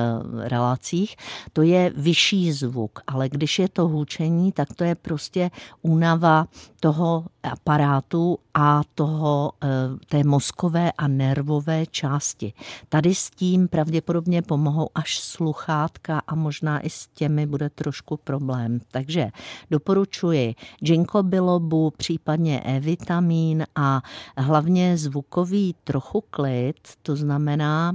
relacích, 0.49 1.17
to 1.53 1.63
je 1.63 1.93
vyšší 1.97 2.53
zvuk, 2.53 3.03
ale 3.07 3.29
když 3.29 3.59
je 3.59 3.69
to 3.69 3.89
hučení, 3.89 4.53
tak 4.53 4.69
to 4.75 4.85
je 4.85 4.95
prostě 4.95 5.51
únava 5.83 6.47
toho 6.81 7.25
aparátu 7.43 8.39
a 8.55 8.83
toho, 8.95 9.53
eh, 9.63 9.69
té 10.09 10.25
mozkové 10.25 10.93
a 10.93 11.09
nervové 11.09 11.87
části. 11.87 12.53
Tady 12.89 13.15
s 13.15 13.31
tím 13.31 13.69
pravděpodobně 13.69 14.43
pomohou 14.43 14.89
až 14.95 15.21
sluchátka 15.21 16.23
a 16.27 16.35
možná 16.35 16.81
i 16.81 16.91
s 16.91 17.07
těmi 17.07 17.47
bude 17.47 17.71
trošku 17.71 18.17
problém. 18.17 18.81
Takže 18.91 19.29
doporučuji 19.71 20.55
ginkgo 20.81 21.23
bilobu, 21.23 21.93
případně 21.97 22.61
E-vitamin 22.61 23.65
a 23.75 24.03
hlavně 24.37 24.97
zvukový 24.97 25.75
trochu 25.85 26.25
klid, 26.31 26.77
to 27.03 27.17
znamená 27.17 27.93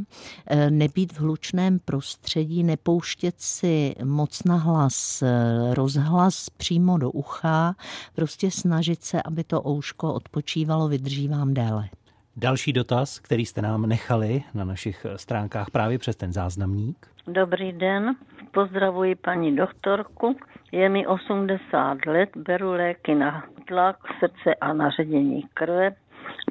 eh, 0.47 0.71
nebýt 0.71 1.13
v 1.13 1.19
hlučném 1.19 1.79
prostředí, 1.79 2.63
nepouštět 2.63 3.35
si 3.37 3.95
moc 4.03 4.43
na 4.43 4.55
hlas 4.55 5.21
eh, 5.21 5.73
rozhlas 5.73 6.49
přímo 6.49 6.97
do 6.97 7.11
ucha, 7.11 7.75
prostě 8.15 8.51
snažit 8.51 9.03
se, 9.03 9.21
aby 9.21 9.43
to 9.43 9.67
ouško 9.67 10.13
odpočívalo 10.13 10.44
odpočívalo, 10.45 10.87
vydrží 10.87 11.27
vám 11.27 11.53
déle. 11.53 11.83
Další 12.37 12.73
dotaz, 12.73 13.19
který 13.19 13.45
jste 13.45 13.61
nám 13.61 13.85
nechali 13.89 14.43
na 14.53 14.65
našich 14.65 15.05
stránkách 15.15 15.71
právě 15.71 15.97
přes 15.97 16.15
ten 16.15 16.33
záznamník. 16.33 17.07
Dobrý 17.27 17.71
den, 17.73 18.15
pozdravuji 18.51 19.15
paní 19.15 19.55
doktorku. 19.55 20.35
Je 20.71 20.89
mi 20.89 21.07
80 21.07 22.05
let, 22.05 22.29
beru 22.35 22.71
léky 22.71 23.15
na 23.15 23.43
tlak, 23.67 23.97
srdce 24.19 24.55
a 24.61 24.73
na 24.73 24.89
ředění 24.89 25.43
krve. 25.53 25.91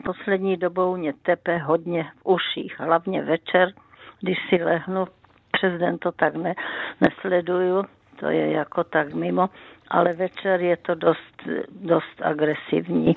Poslední 0.04 0.56
dobou 0.56 0.96
mě 0.96 1.12
tepe 1.22 1.58
hodně 1.58 2.04
v 2.04 2.26
uších, 2.26 2.80
hlavně 2.80 3.22
večer, 3.22 3.72
když 4.20 4.38
si 4.48 4.64
lehnu, 4.64 5.06
přes 5.52 5.80
den 5.80 5.98
to 5.98 6.12
tak 6.12 6.34
ne, 6.34 6.54
nesleduju, 7.00 7.84
to 8.20 8.26
je 8.26 8.50
jako 8.50 8.84
tak 8.84 9.14
mimo, 9.14 9.50
ale 9.90 10.12
večer 10.12 10.60
je 10.60 10.76
to 10.76 10.94
dost, 10.94 11.36
dost 11.70 12.22
agresivní 12.22 13.16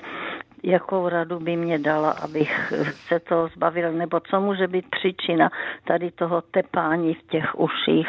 jakou 0.62 1.08
radu 1.08 1.40
by 1.40 1.56
mě 1.56 1.78
dala, 1.78 2.10
abych 2.10 2.72
se 3.06 3.20
toho 3.20 3.48
zbavil, 3.48 3.92
nebo 3.92 4.20
co 4.20 4.40
může 4.40 4.66
být 4.66 4.86
příčina 4.90 5.50
tady 5.84 6.10
toho 6.10 6.40
tepání 6.40 7.14
v 7.14 7.22
těch 7.22 7.58
uších. 7.58 8.08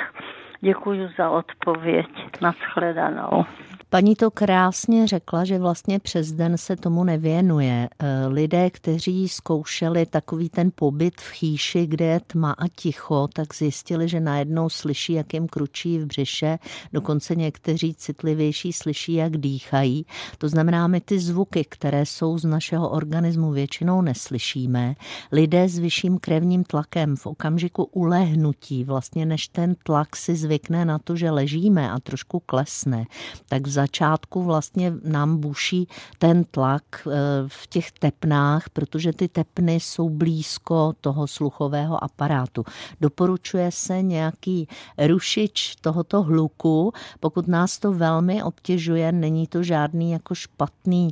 Děkuji 0.62 1.10
za 1.18 1.30
odpověď. 1.30 2.08
Naschledanou. 2.42 3.46
Paní 3.92 4.16
to 4.16 4.32
krásně 4.32 5.08
řekla, 5.08 5.46
že 5.46 5.60
vlastně 5.60 6.00
přes 6.00 6.32
den 6.32 6.58
se 6.58 6.76
tomu 6.76 7.04
nevěnuje. 7.04 7.90
Eh, 8.00 8.28
lidé, 8.28 8.70
kteří 8.70 9.30
zkoušeli 9.30 10.06
takový 10.06 10.50
ten 10.50 10.72
pobyt 10.76 11.22
v 11.22 11.30
chýši, 11.30 11.88
kde 11.88 12.06
je 12.06 12.20
tma 12.28 12.52
a 12.52 12.68
ticho, 12.68 13.28
tak 13.34 13.56
zjistili, 13.56 14.10
že 14.10 14.20
najednou 14.20 14.70
slyší, 14.70 15.14
jak 15.14 15.34
jim 15.34 15.48
kručí 15.48 16.00
v 16.00 16.06
břiše, 16.06 16.60
dokonce 16.94 17.36
někteří 17.36 17.96
citlivější 17.96 18.74
slyší, 18.74 19.14
jak 19.14 19.38
dýchají. 19.38 20.06
To 20.38 20.50
znamená, 20.50 20.88
my 20.88 21.02
ty 21.02 21.20
zvuky, 21.20 21.66
které 21.70 22.06
jsou 22.06 22.38
z 22.38 22.46
našeho 22.46 22.90
organismu, 22.90 23.52
většinou 23.52 24.02
neslyšíme. 24.02 24.96
Lidé 25.32 25.70
s 25.70 25.80
vyšším 25.80 26.20
krevním 26.20 26.64
tlakem 26.64 27.16
v 27.16 27.26
okamžiku 27.26 27.84
ulehnutí, 27.84 28.84
vlastně 28.84 29.26
než 29.26 29.48
ten 29.48 29.76
tlak 29.84 30.16
si 30.16 30.36
zvykne 30.36 30.86
na 30.86 31.00
to, 31.00 31.16
že 31.16 31.32
ležíme 31.32 31.92
a 31.92 32.00
trošku 32.00 32.40
klesne, 32.40 33.06
tak 33.48 33.68
v 33.68 33.79
začátku 33.82 34.44
vlastně 34.44 34.94
nám 35.04 35.38
buší 35.38 35.88
ten 36.18 36.44
tlak 36.44 36.84
eh, 37.08 37.12
v 37.48 37.68
těch 37.68 37.92
tepnách, 37.92 38.70
protože 38.70 39.14
ty 39.14 39.28
tepny 39.28 39.80
jsou 39.80 40.10
blízko 40.10 40.94
toho 41.02 41.28
sluchového 41.28 42.04
aparátu. 42.04 42.64
Doporučuje 43.02 43.72
se 43.72 44.02
nějaký 44.02 44.68
rušič 45.08 45.76
tohoto 45.82 46.24
hluku, 46.24 46.94
pokud 47.20 47.48
nás 47.48 47.80
to 47.80 47.94
velmi 47.94 48.44
obtěžuje, 48.44 49.12
není 49.12 49.48
to 49.48 49.64
žádný 49.64 50.12
jako 50.12 50.36
špatný 50.36 51.10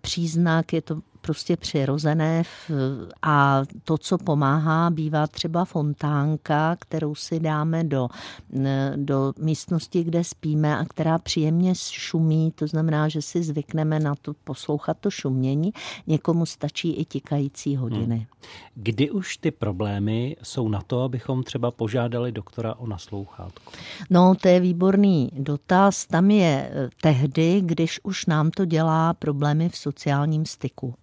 příznak, 0.00 0.72
je 0.72 0.82
to 0.82 1.11
prostě 1.22 1.56
přirozené 1.56 2.42
a 3.22 3.62
to, 3.84 3.98
co 3.98 4.18
pomáhá, 4.18 4.90
bývá 4.90 5.26
třeba 5.26 5.64
fontánka, 5.64 6.76
kterou 6.76 7.14
si 7.14 7.40
dáme 7.40 7.84
do, 7.84 8.08
do 8.96 9.32
místnosti, 9.38 10.04
kde 10.04 10.24
spíme 10.24 10.78
a 10.78 10.84
která 10.84 11.18
příjemně 11.18 11.74
šumí, 11.74 12.52
to 12.54 12.66
znamená, 12.66 13.08
že 13.08 13.22
si 13.22 13.42
zvykneme 13.42 14.00
na 14.00 14.14
to 14.14 14.34
poslouchat 14.44 14.96
to 15.00 15.10
šumění. 15.10 15.72
Někomu 16.06 16.46
stačí 16.46 16.92
i 16.92 17.04
tikající 17.04 17.76
hodiny. 17.76 18.16
Hmm. 18.16 18.26
Kdy 18.74 19.10
už 19.10 19.36
ty 19.36 19.50
problémy 19.50 20.36
jsou 20.42 20.68
na 20.68 20.82
to, 20.86 21.02
abychom 21.02 21.42
třeba 21.42 21.70
požádali 21.70 22.32
doktora 22.32 22.74
o 22.74 22.86
naslouchátku? 22.86 23.72
No, 24.10 24.34
to 24.42 24.48
je 24.48 24.60
výborný 24.60 25.30
dotaz. 25.32 26.06
Tam 26.06 26.30
je 26.30 26.70
eh, 26.72 26.90
tehdy, 27.02 27.60
když 27.64 28.00
už 28.02 28.26
nám 28.26 28.50
to 28.50 28.64
dělá 28.64 29.14
problémy 29.14 29.68
v 29.68 29.76
sociálním 29.76 30.46
styku. 30.46 30.94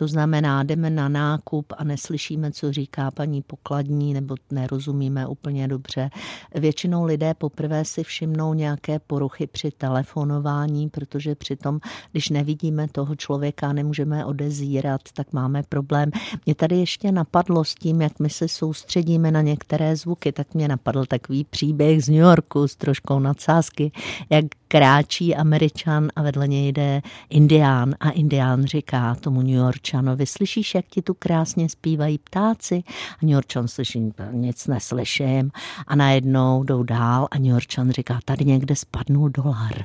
To 0.00 0.08
znamená, 0.08 0.62
jdeme 0.62 0.90
na 0.90 1.08
nákup 1.08 1.72
a 1.76 1.84
neslyšíme, 1.84 2.52
co 2.52 2.72
říká 2.72 3.10
paní 3.10 3.42
pokladní, 3.42 4.14
nebo 4.14 4.34
nerozumíme 4.50 5.26
úplně 5.26 5.68
dobře. 5.68 6.10
Většinou 6.54 7.04
lidé 7.04 7.34
poprvé 7.34 7.84
si 7.84 8.04
všimnou 8.04 8.54
nějaké 8.54 8.98
poruchy 8.98 9.46
při 9.46 9.70
telefonování, 9.70 10.88
protože 10.88 11.34
přitom, 11.34 11.80
když 12.12 12.28
nevidíme 12.28 12.88
toho 12.88 13.16
člověka, 13.16 13.72
nemůžeme 13.72 14.24
odezírat, 14.24 15.00
tak 15.14 15.32
máme 15.32 15.62
problém. 15.68 16.10
Mě 16.46 16.54
tady 16.54 16.76
ještě 16.76 17.12
napadlo 17.12 17.64
s 17.64 17.74
tím, 17.74 18.02
jak 18.02 18.18
my 18.20 18.30
se 18.30 18.48
soustředíme 18.48 19.30
na 19.30 19.42
některé 19.42 19.96
zvuky, 19.96 20.32
tak 20.32 20.54
mě 20.54 20.68
napadl 20.68 21.06
takový 21.06 21.44
příběh 21.44 22.04
z 22.04 22.08
New 22.08 22.18
Yorku 22.18 22.68
s 22.68 22.76
troškou 22.76 23.18
nadsázky, 23.18 23.92
jak 24.30 24.44
kráčí 24.68 25.36
američan 25.36 26.08
a 26.16 26.22
vedle 26.22 26.48
něj 26.48 26.72
jde 26.72 27.02
indián 27.30 27.94
a 28.00 28.10
indián 28.10 28.64
říká 28.64 29.14
tomu 29.14 29.42
New 29.42 29.54
Yorkčanovi, 29.90 30.26
slyšíš, 30.26 30.74
jak 30.74 30.86
ti 30.86 31.02
tu 31.02 31.14
krásně 31.14 31.68
zpívají 31.68 32.18
ptáci? 32.18 32.82
A 33.12 33.18
New 33.22 33.30
Yorkčan 33.30 33.68
slyší, 33.68 34.12
nic 34.32 34.66
neslyším 34.66 35.50
a 35.86 35.96
najednou 35.96 36.64
jdou 36.64 36.82
dál 36.82 37.28
a 37.30 37.38
New 37.38 37.50
Yorkčan 37.52 37.90
říká, 37.90 38.18
tady 38.24 38.44
někde 38.44 38.76
spadnul 38.76 39.28
dolar. 39.28 39.84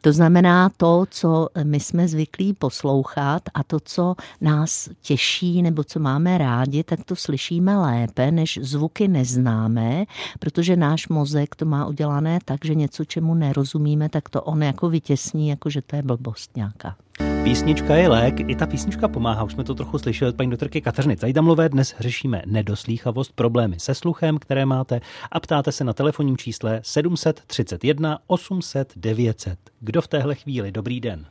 To 0.00 0.12
znamená 0.12 0.68
to, 0.76 1.04
co 1.10 1.48
my 1.62 1.80
jsme 1.80 2.08
zvyklí 2.08 2.54
poslouchat 2.54 3.42
a 3.54 3.62
to, 3.62 3.80
co 3.80 4.14
nás 4.40 4.88
těší 5.02 5.62
nebo 5.62 5.84
co 5.84 6.00
máme 6.00 6.38
rádi, 6.38 6.84
tak 6.84 7.04
to 7.04 7.16
slyšíme 7.16 7.76
lépe, 7.76 8.30
než 8.30 8.58
zvuky 8.62 9.08
neznáme, 9.08 10.04
protože 10.38 10.76
náš 10.76 11.08
mozek 11.08 11.54
to 11.54 11.64
má 11.64 11.86
udělané 11.86 12.38
tak, 12.44 12.64
že 12.64 12.74
něco, 12.74 13.04
čemu 13.04 13.34
nerozumíme, 13.34 14.08
tak 14.08 14.28
to 14.28 14.42
on 14.42 14.62
jako 14.62 14.88
vytěsní, 14.88 15.48
jako 15.48 15.70
že 15.70 15.82
to 15.82 15.96
je 15.96 16.02
blbost 16.02 16.56
nějaká. 16.56 16.96
Písnička 17.44 17.94
je 17.94 18.08
lék, 18.08 18.34
i 18.40 18.56
ta 18.56 18.66
písnička 18.66 19.08
pomáhá, 19.08 19.44
už 19.44 19.52
jsme 19.52 19.64
to 19.64 19.74
trochu 19.74 19.98
slyšeli 19.98 20.28
od 20.28 20.36
paní 20.36 20.50
doktorky 20.50 20.80
Kateřiny 20.80 21.16
Cajdamlové. 21.16 21.68
Dnes 21.68 21.96
řešíme 21.98 22.42
nedoslýchavost, 22.46 23.36
problémy 23.36 23.80
se 23.80 23.94
sluchem, 23.94 24.38
které 24.38 24.66
máte 24.66 25.00
a 25.32 25.40
ptáte 25.40 25.72
se 25.72 25.84
na 25.84 25.92
telefonním 25.92 26.36
čísle 26.36 26.80
731 26.82 28.18
800 28.26 28.92
900. 28.96 29.58
Kdo 29.80 30.02
v 30.02 30.08
téhle 30.08 30.34
chvíli? 30.34 30.72
Dobrý 30.72 31.00
den. 31.00 31.26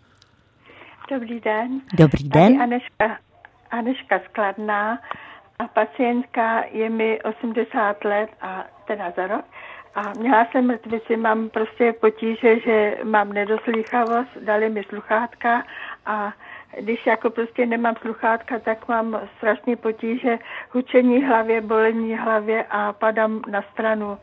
Dobrý 1.12 1.40
den. 1.40 1.82
Dobrý 1.98 2.30
den. 2.30 2.58
Tady 2.58 2.64
Aneška, 2.64 3.18
Aneška 3.72 4.20
Skladná 4.30 5.00
a 5.60 5.68
pacientka 5.68 6.64
je 6.72 6.90
mi 6.90 7.22
80 7.22 8.06
let 8.06 8.30
a 8.42 8.66
teda 8.88 9.14
za 9.16 9.28
rok. 9.28 9.46
A 9.96 10.14
měla 10.14 10.46
jsem 10.46 10.68
mrtvici, 10.68 11.18
mám 11.18 11.50
prostě 11.50 11.94
potíže, 11.94 12.60
že 12.60 12.98
mám 13.04 13.34
nedoslýchavost, 13.34 14.38
dali 14.40 14.70
mi 14.70 14.84
sluchátka 14.84 15.64
a 16.06 16.34
když 16.80 17.06
jako 17.06 17.30
prostě 17.30 17.66
nemám 17.66 17.96
sluchátka, 17.96 18.60
tak 18.60 18.88
mám 18.88 19.22
strašný 19.38 19.76
potíže, 19.76 20.40
hučení 20.70 21.24
hlavě, 21.24 21.62
bolení 21.62 22.18
hlavě 22.18 22.66
a 22.70 22.94
padám 22.94 23.42
na 23.48 23.62
stranu. 23.62 24.18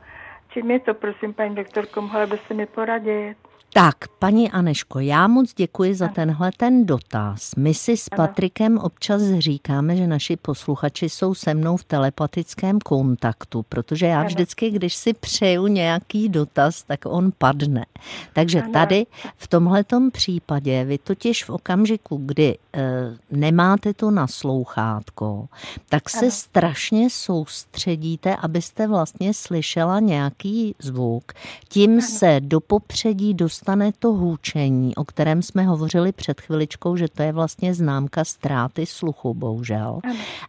Čím 0.50 0.70
je 0.70 0.80
to, 0.80 0.94
prosím, 0.94 1.34
paní 1.34 1.54
doktorko, 1.54 2.02
mohla 2.02 2.26
byste 2.26 2.54
mi 2.54 2.66
poradit? 2.66 3.47
Tak, 3.78 4.08
paní 4.18 4.50
Aneško, 4.50 4.98
já 4.98 5.26
moc 5.28 5.54
děkuji 5.54 5.94
za 5.94 6.08
tenhle 6.08 6.50
ten 6.56 6.86
dotaz. 6.86 7.54
My 7.56 7.74
si 7.74 7.96
s 7.96 8.08
Patrikem 8.08 8.78
občas 8.78 9.22
říkáme, 9.38 9.96
že 9.96 10.06
naši 10.06 10.36
posluchači 10.36 11.08
jsou 11.08 11.34
se 11.34 11.54
mnou 11.54 11.76
v 11.76 11.84
telepatickém 11.84 12.78
kontaktu, 12.78 13.64
protože 13.68 14.06
já 14.06 14.22
vždycky, 14.22 14.70
když 14.70 14.94
si 14.94 15.12
přeju 15.12 15.66
nějaký 15.66 16.28
dotaz, 16.28 16.82
tak 16.82 17.00
on 17.06 17.32
padne. 17.38 17.86
Takže 18.32 18.62
tady 18.72 19.06
v 19.36 19.48
tomhletom 19.48 20.10
případě 20.10 20.84
vy 20.84 20.98
totiž 20.98 21.44
v 21.44 21.50
okamžiku, 21.50 22.20
kdy 22.26 22.58
e, 22.74 22.82
nemáte 23.30 23.94
to 23.94 24.10
naslouchátko, 24.10 25.48
tak 25.88 26.10
se 26.10 26.30
strašně 26.30 27.10
soustředíte, 27.10 28.36
abyste 28.36 28.86
vlastně 28.86 29.34
slyšela 29.34 30.00
nějaký 30.00 30.74
zvuk. 30.78 31.32
Tím 31.68 32.00
se 32.00 32.40
do 32.40 32.60
popředí 32.60 33.34
dostane 33.34 33.67
dostane 33.68 33.92
to 33.98 34.12
hůčení, 34.12 34.96
o 34.96 35.04
kterém 35.04 35.42
jsme 35.42 35.62
hovořili 35.62 36.12
před 36.12 36.40
chviličkou, 36.40 36.96
že 36.96 37.08
to 37.08 37.22
je 37.22 37.32
vlastně 37.32 37.74
známka 37.74 38.24
ztráty 38.24 38.86
sluchu, 38.86 39.34
bohužel. 39.34 40.00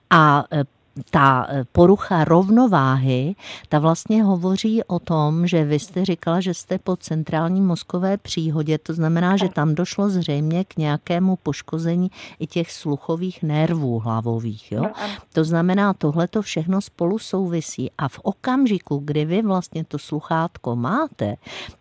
A 0.10 0.44
e, 0.54 0.64
ta 1.12 1.48
e, 1.50 1.64
porucha 1.72 2.24
rovnováhy, 2.24 3.36
ta 3.70 3.80
vlastně 3.80 4.24
hovoří 4.24 4.84
o 4.84 5.00
tom, 5.00 5.48
že 5.48 5.64
vy 5.66 5.80
jste 5.80 6.06
říkala, 6.06 6.40
že 6.42 6.54
jste 6.54 6.80
po 6.80 6.96
centrální 6.96 7.62
mozkové 7.62 8.18
příhodě, 8.18 8.78
to 8.78 8.94
znamená, 8.94 9.38
že 9.38 9.50
tam 9.50 9.76
došlo 9.76 10.10
zřejmě 10.10 10.64
k 10.64 10.78
nějakému 10.78 11.36
poškození 11.36 12.12
i 12.40 12.48
těch 12.48 12.72
sluchových 12.72 13.44
nervů 13.44 14.00
hlavových. 14.00 14.72
Jo? 14.72 14.86
To 15.34 15.44
znamená, 15.44 15.94
tohle 15.94 16.28
to 16.28 16.42
všechno 16.42 16.82
spolu 16.82 17.20
souvisí 17.20 17.92
a 17.98 18.08
v 18.08 18.20
okamžiku, 18.24 19.02
kdy 19.06 19.26
vy 19.26 19.42
vlastně 19.42 19.86
to 19.86 20.00
sluchátko 20.00 20.76
máte, 20.76 21.36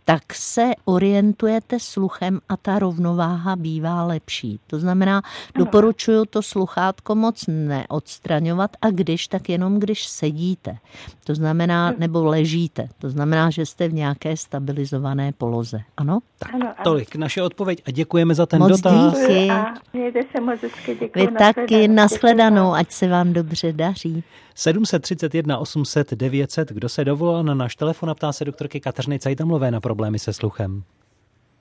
tak 0.05 0.35
se 0.35 0.71
orientujete 0.85 1.81
sluchem 1.81 2.41
a 2.49 2.57
ta 2.57 2.79
rovnováha 2.79 3.57
bývá 3.57 4.05
lepší. 4.05 4.61
To 4.67 4.79
znamená, 4.79 5.23
doporučuju 5.55 6.25
to 6.25 6.43
sluchátko 6.43 7.15
moc 7.15 7.45
neodstraňovat 7.49 8.71
a 8.83 8.91
když, 8.91 9.08
tak 9.29 9.49
jenom 9.49 9.81
když 9.81 10.07
sedíte. 10.07 10.77
To 11.25 11.35
znamená, 11.35 11.95
nebo 11.99 12.25
ležíte. 12.25 12.89
To 12.99 13.11
znamená, 13.11 13.51
že 13.51 13.67
jste 13.67 13.89
v 13.89 13.93
nějaké 13.93 14.37
stabilizované 14.37 15.33
poloze. 15.33 15.81
Ano? 15.97 16.19
Tak, 16.39 16.55
ano, 16.55 16.67
ano. 16.67 16.85
tolik 16.85 17.17
naše 17.17 17.43
odpověď 17.43 17.83
a 17.87 17.91
děkujeme 17.91 18.35
za 18.35 18.47
ten 18.47 18.59
moc 18.59 18.71
dotaz. 18.71 19.21
Díky. 19.21 19.51
A 19.51 19.75
mějte 19.93 20.21
se 20.37 20.41
moc 20.41 20.63
hezky, 20.63 20.97
děkuji. 21.01 21.27
Vy 21.27 21.33
taky, 21.33 21.89
nashledanou, 21.89 22.73
ať 22.73 22.91
se 22.91 23.09
vám 23.09 23.33
dobře 23.33 23.73
daří. 23.73 24.25
731 24.55 25.59
800 25.59 26.15
900. 26.15 26.69
Kdo 26.69 26.89
se 26.89 27.05
dovolal 27.05 27.45
na 27.45 27.55
náš 27.55 27.77
telefon 27.77 28.11
a 28.11 28.15
ptá 28.15 28.33
se 28.33 28.45
doktorky 28.45 28.81
Kateřiny 28.81 29.19
Cajtamlové 29.19 29.71
na 29.71 29.81
problémy 29.81 30.19
se 30.19 30.33
sluchem. 30.33 30.83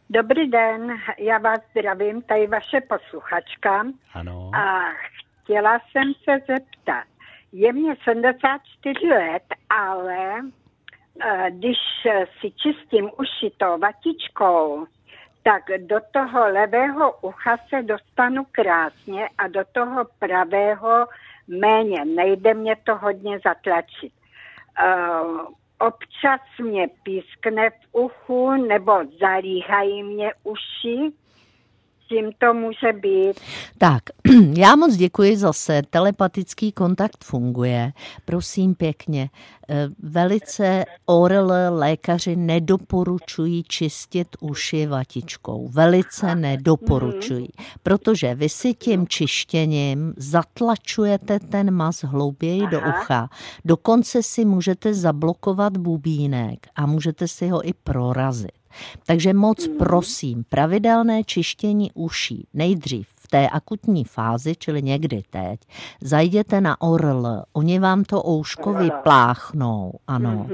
Dobrý 0.09 0.49
den, 0.49 0.97
já 1.19 1.37
vás 1.37 1.59
zdravím, 1.71 2.21
tady 2.21 2.47
vaše 2.47 2.81
posluchačka. 2.81 3.85
Ano. 4.13 4.51
A 4.55 4.93
chtěla 5.43 5.79
jsem 5.79 6.13
se 6.23 6.31
zeptat, 6.47 7.07
je 7.57 7.73
mě 7.73 7.95
74 8.03 9.07
let, 9.07 9.43
ale 9.69 10.41
eh, 11.21 11.51
když 11.51 11.77
si 12.39 12.51
čistím 12.51 13.11
uši 13.19 13.51
to 13.57 13.77
vatičkou, 13.77 14.85
tak 15.43 15.63
do 15.77 15.99
toho 16.11 16.39
levého 16.39 17.19
ucha 17.21 17.57
se 17.69 17.81
dostanu 17.83 18.45
krásně 18.51 19.29
a 19.37 19.47
do 19.47 19.61
toho 19.71 20.05
pravého 20.19 21.07
méně. 21.47 22.05
Nejde 22.05 22.53
mě 22.53 22.75
to 22.75 22.95
hodně 22.95 23.39
zatlačit. 23.45 24.13
Uh, 24.83 25.41
občas 25.79 26.41
mě 26.59 26.87
pískne 27.03 27.69
v 27.69 27.73
uchu 27.91 28.51
nebo 28.51 28.93
zaríhají 29.19 30.03
mě 30.03 30.33
uši, 30.43 31.13
čím 32.07 32.31
to 32.37 32.53
může 32.53 32.93
být. 32.93 33.33
Tak, 33.77 34.03
já 34.57 34.75
moc 34.75 34.95
děkuji 34.95 35.37
zase. 35.37 35.81
Telepatický 35.89 36.71
kontakt 36.71 37.23
funguje. 37.23 37.91
Prosím 38.25 38.75
pěkně, 38.75 39.29
eh, 39.69 39.89
velice 39.99 40.85
ORL 41.05 41.51
lékaři 41.69 42.35
nedoporučují 42.35 43.63
čistit 43.63 44.27
uši 44.39 44.87
vatičkou. 44.87 45.67
Velice 45.67 46.35
nedoporučují, 46.35 47.49
protože 47.83 48.35
vy 48.35 48.49
si 48.49 48.73
tím 48.73 49.07
čištěním 49.07 50.13
zatlačujete 50.17 51.39
ten 51.39 51.71
mas 51.71 52.03
hlouběji 52.03 52.67
do 52.67 52.79
ucha. 52.79 53.29
Dokonce 53.65 54.23
si 54.23 54.45
můžete 54.45 54.93
zablokovat 54.93 55.77
bubínek 55.77 56.67
a 56.75 56.85
můžete 56.85 57.27
si 57.27 57.47
ho 57.47 57.67
i 57.67 57.73
prorazit. 57.73 58.66
Takže 59.05 59.33
moc 59.33 59.67
prosím, 59.77 60.43
pravidelné 60.49 61.23
čištění 61.23 61.91
uší 61.93 62.47
nejdřív 62.53 63.07
v 63.15 63.27
té 63.27 63.49
akutní 63.49 64.03
fázi, 64.03 64.55
čili 64.59 64.81
někdy 64.81 65.23
teď, 65.29 65.59
zajděte 66.01 66.61
na 66.61 66.81
ORL, 66.81 67.43
oni 67.53 67.79
vám 67.79 68.03
to 68.03 68.29
ouško 68.29 68.73
vypláchnou, 68.73 69.93
ano. 70.07 70.47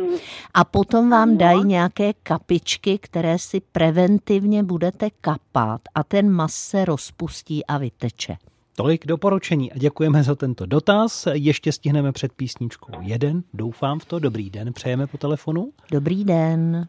A 0.54 0.64
potom 0.64 1.10
vám 1.10 1.38
dají 1.38 1.64
nějaké 1.64 2.14
kapičky, 2.14 2.98
které 2.98 3.40
si 3.40 3.62
preventivně 3.72 4.64
budete 4.64 5.10
kapat 5.22 5.82
a 5.96 6.04
ten 6.04 6.32
mas 6.32 6.54
se 6.54 6.86
rozpustí 6.86 7.66
a 7.66 7.78
vyteče. 7.78 8.38
Tolik 8.76 9.08
doporučení 9.08 9.72
a 9.72 9.78
děkujeme 9.78 10.24
za 10.24 10.36
tento 10.36 10.66
dotaz. 10.66 11.28
Ještě 11.34 11.72
stihneme 11.72 12.12
před 12.12 12.34
písničkou 12.34 12.92
jeden, 13.02 13.44
doufám 13.54 14.00
v 14.00 14.06
to. 14.06 14.20
Dobrý 14.20 14.50
den, 14.50 14.74
přejeme 14.74 15.08
po 15.08 15.18
telefonu. 15.18 15.72
Dobrý 15.92 16.24
den. 16.24 16.88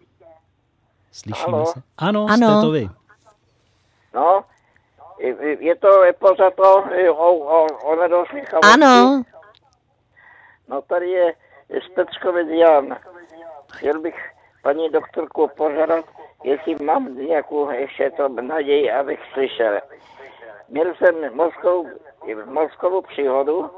Slyšíme 1.14 1.52
Halo? 1.52 1.66
se. 1.66 1.80
Ano, 1.98 2.26
Ano. 2.30 2.46
jste 2.58 2.66
to 2.66 2.70
vy. 2.70 2.88
No, 4.14 4.44
je- 5.18 5.56
je 5.64 5.76
to 5.76 5.88
pořád 6.18 6.54
to 6.54 6.84
o, 7.16 7.32
o, 7.34 7.64
o 7.84 7.96
nedoslýchavosti. 7.96 8.72
Ano, 8.72 9.22
No 10.68 10.82
tady 10.82 11.10
je 11.10 11.34
Stečkovic 11.92 12.48
Jan. 12.48 12.96
Chtěl 13.72 14.00
bych 14.00 14.30
paní 14.62 14.88
doktorku 14.90 15.48
požádat, 15.56 16.04
jestli 16.44 16.76
mám 16.84 17.14
nějakou 17.18 17.70
ještě 17.70 18.10
to 18.10 18.28
naději, 18.28 18.92
abych 18.92 19.20
slyšel. 19.32 19.80
Měl 20.68 20.94
jsem 20.94 21.14
mozkovou, 21.36 21.86
mozkovou 22.44 23.02
příhodu 23.02 23.70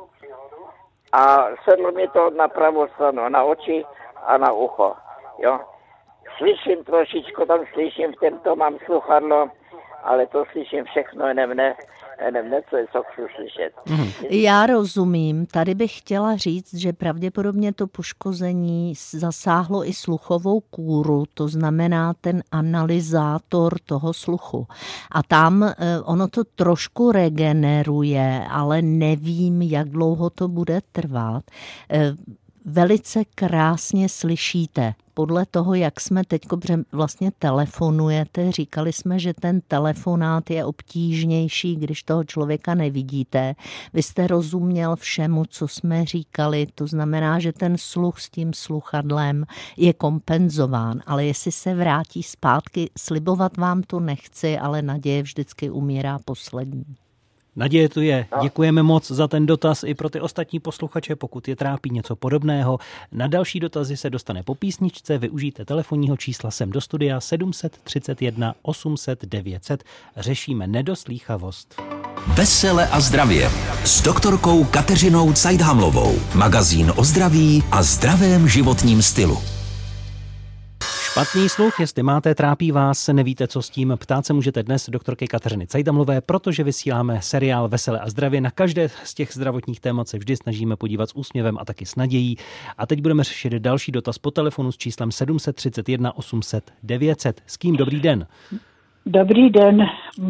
a 1.12 1.46
sedlo 1.64 1.92
mi 1.92 2.08
to 2.08 2.30
na 2.30 2.48
pravou 2.48 2.88
stranu, 2.88 3.28
na 3.28 3.42
oči 3.44 3.84
a 4.26 4.38
na 4.38 4.52
ucho. 4.52 4.94
Jo. 5.38 5.60
Slyším 6.38 6.84
trošičku, 6.84 7.46
tam 7.46 7.60
slyším, 7.72 8.12
v 8.12 8.20
tomto 8.20 8.56
mám 8.56 8.78
sluchadlo, 8.84 9.50
ale 10.02 10.26
to 10.26 10.44
slyším 10.52 10.84
všechno, 10.84 11.26
jenom 11.26 11.50
ne, 11.50 11.74
jenom 12.24 12.50
ne, 12.50 12.60
co 12.70 12.76
je, 12.76 12.86
co 12.92 13.02
chci 13.02 13.22
slyšet. 13.34 13.72
Já 14.30 14.66
rozumím. 14.66 15.46
Tady 15.46 15.74
bych 15.74 15.98
chtěla 15.98 16.36
říct, 16.36 16.74
že 16.74 16.92
pravděpodobně 16.92 17.72
to 17.72 17.86
poškození 17.86 18.94
zasáhlo 19.10 19.88
i 19.88 19.92
sluchovou 19.92 20.60
kůru, 20.60 21.24
to 21.34 21.48
znamená 21.48 22.14
ten 22.20 22.42
analyzátor 22.52 23.78
toho 23.86 24.12
sluchu. 24.12 24.66
A 25.12 25.22
tam 25.22 25.62
eh, 25.62 25.74
ono 26.04 26.28
to 26.28 26.44
trošku 26.44 27.12
regeneruje, 27.12 28.46
ale 28.50 28.82
nevím, 28.82 29.62
jak 29.62 29.88
dlouho 29.88 30.30
to 30.30 30.48
bude 30.48 30.80
trvat. 30.92 31.44
Velice 32.68 33.24
krásně 33.24 34.08
slyšíte 34.08 34.94
podle 35.14 35.46
toho, 35.46 35.74
jak 35.74 36.00
jsme 36.00 36.24
teď 36.24 36.42
vlastně 36.92 37.30
telefonujete, 37.38 38.52
říkali 38.52 38.92
jsme, 38.92 39.18
že 39.18 39.34
ten 39.34 39.60
telefonát 39.68 40.50
je 40.50 40.64
obtížnější, 40.64 41.76
když 41.76 42.02
toho 42.02 42.24
člověka 42.24 42.74
nevidíte. 42.74 43.54
Vy 43.92 44.02
jste 44.02 44.26
rozuměl 44.26 44.96
všemu, 44.96 45.44
co 45.44 45.68
jsme 45.68 46.04
říkali, 46.04 46.66
to 46.74 46.86
znamená, 46.86 47.38
že 47.38 47.52
ten 47.52 47.78
sluch 47.78 48.20
s 48.20 48.30
tím 48.30 48.52
sluchadlem 48.52 49.46
je 49.76 49.92
kompenzován, 49.92 51.00
ale 51.06 51.24
jestli 51.24 51.52
se 51.52 51.74
vrátí 51.74 52.22
zpátky, 52.22 52.90
slibovat 52.98 53.56
vám 53.56 53.82
to 53.82 54.00
nechci, 54.00 54.58
ale 54.58 54.82
naděje 54.82 55.22
vždycky 55.22 55.70
umírá 55.70 56.18
poslední. 56.24 56.84
Naděje 57.56 57.88
tu 57.88 58.00
je. 58.00 58.26
Děkujeme 58.42 58.82
moc 58.82 59.10
za 59.10 59.28
ten 59.28 59.46
dotaz 59.46 59.84
i 59.84 59.94
pro 59.94 60.10
ty 60.10 60.20
ostatní 60.20 60.60
posluchače, 60.60 61.16
pokud 61.16 61.48
je 61.48 61.56
trápí 61.56 61.90
něco 61.90 62.16
podobného. 62.16 62.78
Na 63.12 63.26
další 63.26 63.60
dotazy 63.60 63.96
se 63.96 64.10
dostane 64.10 64.42
po 64.42 64.54
písničce. 64.54 65.18
Využijte 65.18 65.64
telefonního 65.64 66.16
čísla 66.16 66.50
sem 66.50 66.70
do 66.70 66.80
studia 66.80 67.20
731 67.20 68.54
800 68.62 69.24
900. 69.24 69.84
Řešíme 70.16 70.66
nedoslýchavost. 70.66 71.82
Vesele 72.26 72.88
a 72.88 73.00
zdravě 73.00 73.50
s 73.84 74.02
doktorkou 74.02 74.64
Kateřinou 74.64 75.32
Cajdhamlovou. 75.32 76.18
Magazín 76.34 76.92
o 76.96 77.04
zdraví 77.04 77.62
a 77.70 77.82
zdravém 77.82 78.48
životním 78.48 79.02
stylu. 79.02 79.55
Špatný 81.16 81.48
sluch, 81.48 81.80
jestli 81.80 82.02
máte, 82.02 82.34
trápí 82.34 82.72
vás, 82.72 83.08
nevíte, 83.08 83.46
co 83.46 83.62
s 83.62 83.70
tím, 83.70 83.94
ptát 84.00 84.26
se 84.26 84.32
můžete 84.32 84.62
dnes 84.62 84.90
doktorky 84.90 85.26
Kateřiny 85.26 85.66
Cajdamlové, 85.66 86.20
protože 86.20 86.64
vysíláme 86.64 87.22
seriál 87.22 87.68
Vesele 87.68 88.00
a 88.00 88.08
zdravě. 88.08 88.40
Na 88.40 88.50
každé 88.50 88.88
z 88.88 89.14
těch 89.14 89.32
zdravotních 89.32 89.80
témat 89.80 90.08
se 90.08 90.18
vždy 90.18 90.36
snažíme 90.36 90.76
podívat 90.76 91.10
s 91.10 91.16
úsměvem 91.16 91.58
a 91.58 91.64
taky 91.64 91.86
s 91.86 91.96
nadějí. 91.96 92.36
A 92.78 92.86
teď 92.86 93.00
budeme 93.02 93.24
řešit 93.24 93.52
další 93.52 93.92
dotaz 93.92 94.18
po 94.18 94.30
telefonu 94.30 94.72
s 94.72 94.76
číslem 94.76 95.12
731 95.12 96.16
800 96.16 96.72
900. 96.82 97.40
S 97.46 97.56
kým 97.56 97.76
dobrý 97.76 98.00
den? 98.00 98.26
Dobrý 99.06 99.50
den, 99.50 99.86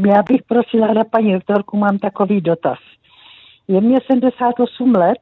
já 0.06 0.22
bych 0.22 0.42
prosila 0.48 0.92
na 0.92 1.04
paní 1.04 1.32
doktorku, 1.32 1.76
mám 1.76 1.98
takový 1.98 2.40
dotaz. 2.40 2.78
Je 3.68 3.80
mě 3.80 3.98
78 4.06 4.92
let 4.92 5.18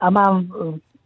a 0.00 0.10
mám 0.10 0.48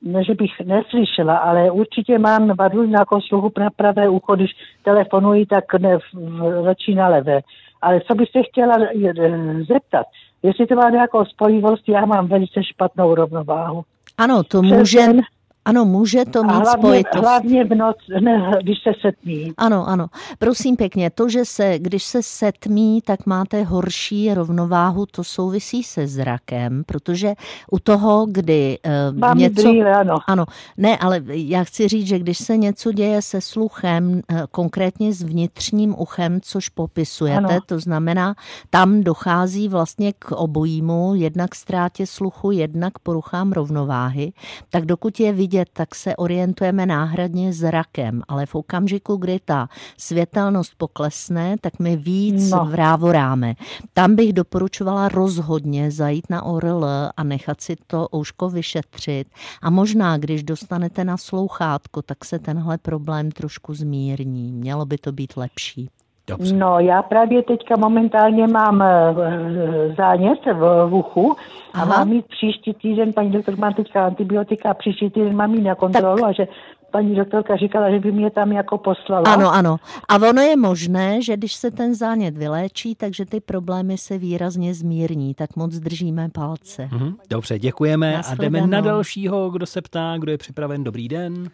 ne, 0.03 0.25
že 0.25 0.35
bych 0.35 0.51
neslyšela, 0.65 1.37
ale 1.37 1.71
určitě 1.71 2.19
mám 2.19 2.57
vadu 2.57 2.85
nějakou 2.85 3.21
sluchu 3.21 3.53
na 3.59 3.71
pravé 3.71 4.09
ucho, 4.09 4.37
když 4.37 4.51
telefonuji, 4.83 5.47
tak 5.47 5.75
ne, 5.75 5.99
radši 6.65 6.95
na 6.95 7.09
levé. 7.09 7.41
Ale 7.83 8.01
co 8.01 8.15
bych 8.15 8.29
se 8.31 8.43
chtěla 8.43 8.75
zeptat, 9.69 10.07
jestli 10.43 10.67
to 10.67 10.75
má 10.75 10.91
nějakou 10.91 11.25
spojivost, 11.25 11.89
já 11.89 12.07
mám 12.07 12.27
velice 12.27 12.65
špatnou 12.65 13.15
rovnováhu. 13.15 13.83
Ano, 14.19 14.43
to 14.43 14.63
může, 14.63 15.01
ano, 15.65 15.85
může 15.85 16.25
to 16.25 16.43
mít 16.43 16.53
hlavně, 16.53 16.71
spojitost. 16.79 17.25
Hlavně 17.25 17.65
v 17.65 17.75
noc, 17.75 17.97
ne, 18.21 18.53
když 18.63 18.79
se 18.83 18.93
setmí. 19.01 19.53
Ano, 19.57 19.89
ano. 19.89 20.07
Prosím 20.39 20.77
pěkně, 20.77 21.11
to, 21.11 21.29
že 21.29 21.45
se, 21.45 21.79
když 21.79 22.05
se 22.05 22.23
setmí, 22.23 23.01
tak 23.05 23.27
máte 23.27 23.63
horší 23.63 24.35
rovnováhu, 24.35 25.07
to 25.07 25.25
souvisí 25.25 25.83
se 25.83 26.07
zrakem, 26.07 26.83
protože 26.87 27.35
u 27.71 27.79
toho, 27.79 28.27
kdy 28.31 28.79
uh, 29.13 29.19
Mám 29.19 29.39
něco... 29.39 29.63
brýle, 29.63 29.93
ano. 29.93 30.19
Ano, 30.27 30.45
ne, 30.77 30.99
ale 30.99 31.21
já 31.27 31.65
chci 31.65 31.89
říct, 31.89 32.07
že 32.07 32.19
když 32.19 32.39
se 32.39 32.57
něco 32.57 32.93
děje 32.93 33.23
se 33.23 33.41
sluchem, 33.41 34.13
uh, 34.13 34.41
konkrétně 34.51 35.13
s 35.13 35.23
vnitřním 35.23 35.95
uchem, 35.99 36.41
což 36.41 36.69
popisujete, 36.69 37.39
Ano. 37.39 37.59
to 37.67 37.79
znamená, 37.79 38.35
tam 38.71 39.03
dochází 39.03 39.69
vlastně 39.69 40.13
k 40.19 40.33
obojímu, 40.33 41.15
jednak 41.15 41.55
ztrátě 41.55 42.07
sluchu, 42.07 42.51
jednak 42.51 42.99
poruchám 42.99 43.53
rovnováhy, 43.53 44.33
tak 44.71 44.85
dokud 44.85 45.21
je 45.21 45.33
vidět, 45.33 45.50
tak 45.73 45.95
se 45.95 46.17
orientujeme 46.17 46.87
náhradně 46.87 47.53
zrakem, 47.53 48.23
ale 48.29 48.47
v 48.47 48.55
okamžiku, 48.55 49.17
kdy 49.17 49.41
ta 49.45 49.69
světelnost 49.99 50.73
poklesne, 50.77 51.57
tak 51.61 51.79
my 51.79 51.97
víc 51.97 52.51
No. 52.51 52.65
vrávoráme. 52.65 53.55
Tam 53.93 54.17
bych 54.17 54.33
doporučovala 54.33 55.09
rozhodně 55.09 55.91
zajít 55.91 56.31
na 56.31 56.43
ORL 56.43 56.85
a 57.17 57.25
nechat 57.25 57.61
si 57.61 57.77
to 57.87 58.09
ouško 58.17 58.51
vyšetřit. 58.51 59.29
A 59.63 59.71
možná, 59.71 60.19
když 60.19 60.43
dostanete 60.43 61.05
na 61.05 61.17
slouchátko, 61.17 62.03
tak 62.03 62.25
se 62.25 62.39
tenhle 62.39 62.79
problém 62.79 63.31
trošku 63.31 63.75
zmírní. 63.75 64.53
Mělo 64.53 64.87
by 64.87 64.99
to 64.99 65.13
být 65.13 65.37
lepší. 65.37 65.91
Dobře. 66.31 66.57
No, 66.57 66.79
já 66.79 67.03
právě 67.03 67.43
teďka 67.43 67.77
momentálně 67.77 68.47
mám 68.47 68.83
eh, 68.83 69.15
zánět 69.97 70.39
v, 70.47 70.87
v 70.89 70.95
uchu 70.95 71.37
a 71.75 71.83
Aha. 71.83 71.85
mám 71.85 72.09
mít 72.09 72.27
příští 72.27 72.75
týden, 72.75 73.13
paní 73.13 73.31
doktor 73.31 73.59
má 73.59 73.73
teďka 73.73 74.07
antibiotika 74.07 74.71
a 74.71 74.75
příští 74.75 75.11
týden 75.11 75.37
mám 75.37 75.55
jít 75.55 75.63
na 75.63 75.75
kontrolu 75.75 76.25
a 76.25 76.33
že 76.33 76.49
paní 76.91 77.15
doktorka 77.15 77.57
říkala, 77.57 77.91
že 77.91 78.01
by 78.01 78.13
mě 78.13 78.31
tam 78.31 78.53
jako 78.53 78.79
poslala. 78.79 79.33
Ano, 79.33 79.55
ano. 79.55 79.77
A 80.09 80.17
ono 80.17 80.43
je 80.43 80.57
možné, 80.57 81.23
že 81.23 81.37
když 81.37 81.53
se 81.55 81.71
ten 81.71 81.95
zánět 81.95 82.37
vyléčí, 82.39 82.95
takže 82.95 83.27
ty 83.27 83.41
problémy 83.41 83.99
se 83.99 84.19
výrazně 84.19 84.75
zmírní. 84.75 85.35
Tak 85.35 85.57
moc 85.57 85.79
držíme 85.79 86.29
palce. 86.29 86.89
Mhm, 86.93 87.15
Dobře, 87.31 87.59
děkujeme 87.59 88.23
a 88.31 88.35
jdeme 88.35 88.67
na 88.67 88.81
dalšího, 88.81 89.51
kdo 89.51 89.67
se 89.67 89.83
ptá, 89.83 90.15
kdo 90.19 90.33
je 90.33 90.39
připraven. 90.39 90.85
Dobrý 90.85 91.09
den. 91.09 91.51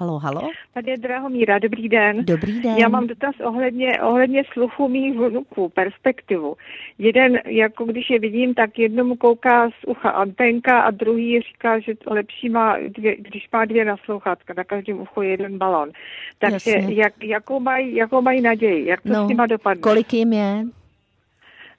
Halo, 0.00 0.18
halo. 0.18 0.50
Tady 0.74 0.90
je 0.90 0.98
Drahomíra, 0.98 1.58
dobrý 1.58 1.88
den. 1.88 2.24
Dobrý 2.24 2.60
den. 2.60 2.76
Já 2.76 2.88
mám 2.88 3.06
dotaz 3.06 3.34
ohledně, 3.44 4.02
ohledně 4.02 4.42
sluchu 4.52 4.88
mých 4.88 5.18
vnuků, 5.18 5.68
perspektivu. 5.68 6.56
Jeden, 6.98 7.38
jako 7.46 7.84
když 7.84 8.10
je 8.10 8.18
vidím, 8.18 8.54
tak 8.54 8.78
jednomu 8.78 9.16
kouká 9.16 9.70
z 9.70 9.84
ucha 9.86 10.10
antenka 10.10 10.80
a 10.80 10.90
druhý 10.90 11.40
říká, 11.40 11.78
že 11.78 11.94
to 11.94 12.14
lepší 12.14 12.48
má, 12.48 12.76
dvě, 12.88 13.16
když 13.16 13.48
má 13.52 13.64
dvě 13.64 13.84
naslouchátka, 13.84 14.54
na 14.56 14.64
každém 14.64 15.00
uchu 15.00 15.22
je 15.22 15.30
jeden 15.30 15.58
balon. 15.58 15.90
Takže 16.38 16.70
Jasně. 16.70 16.94
jak, 16.94 17.24
jakou, 17.24 17.60
mají, 17.60 17.96
jakou 17.96 18.22
mají 18.22 18.40
naději, 18.40 18.86
jak 18.86 19.00
to 19.02 19.08
No, 19.08 19.24
s 19.24 19.28
nima 19.28 19.46
dopadne? 19.46 19.80
Kolik 19.80 20.12
jim 20.12 20.32
je? 20.32 20.64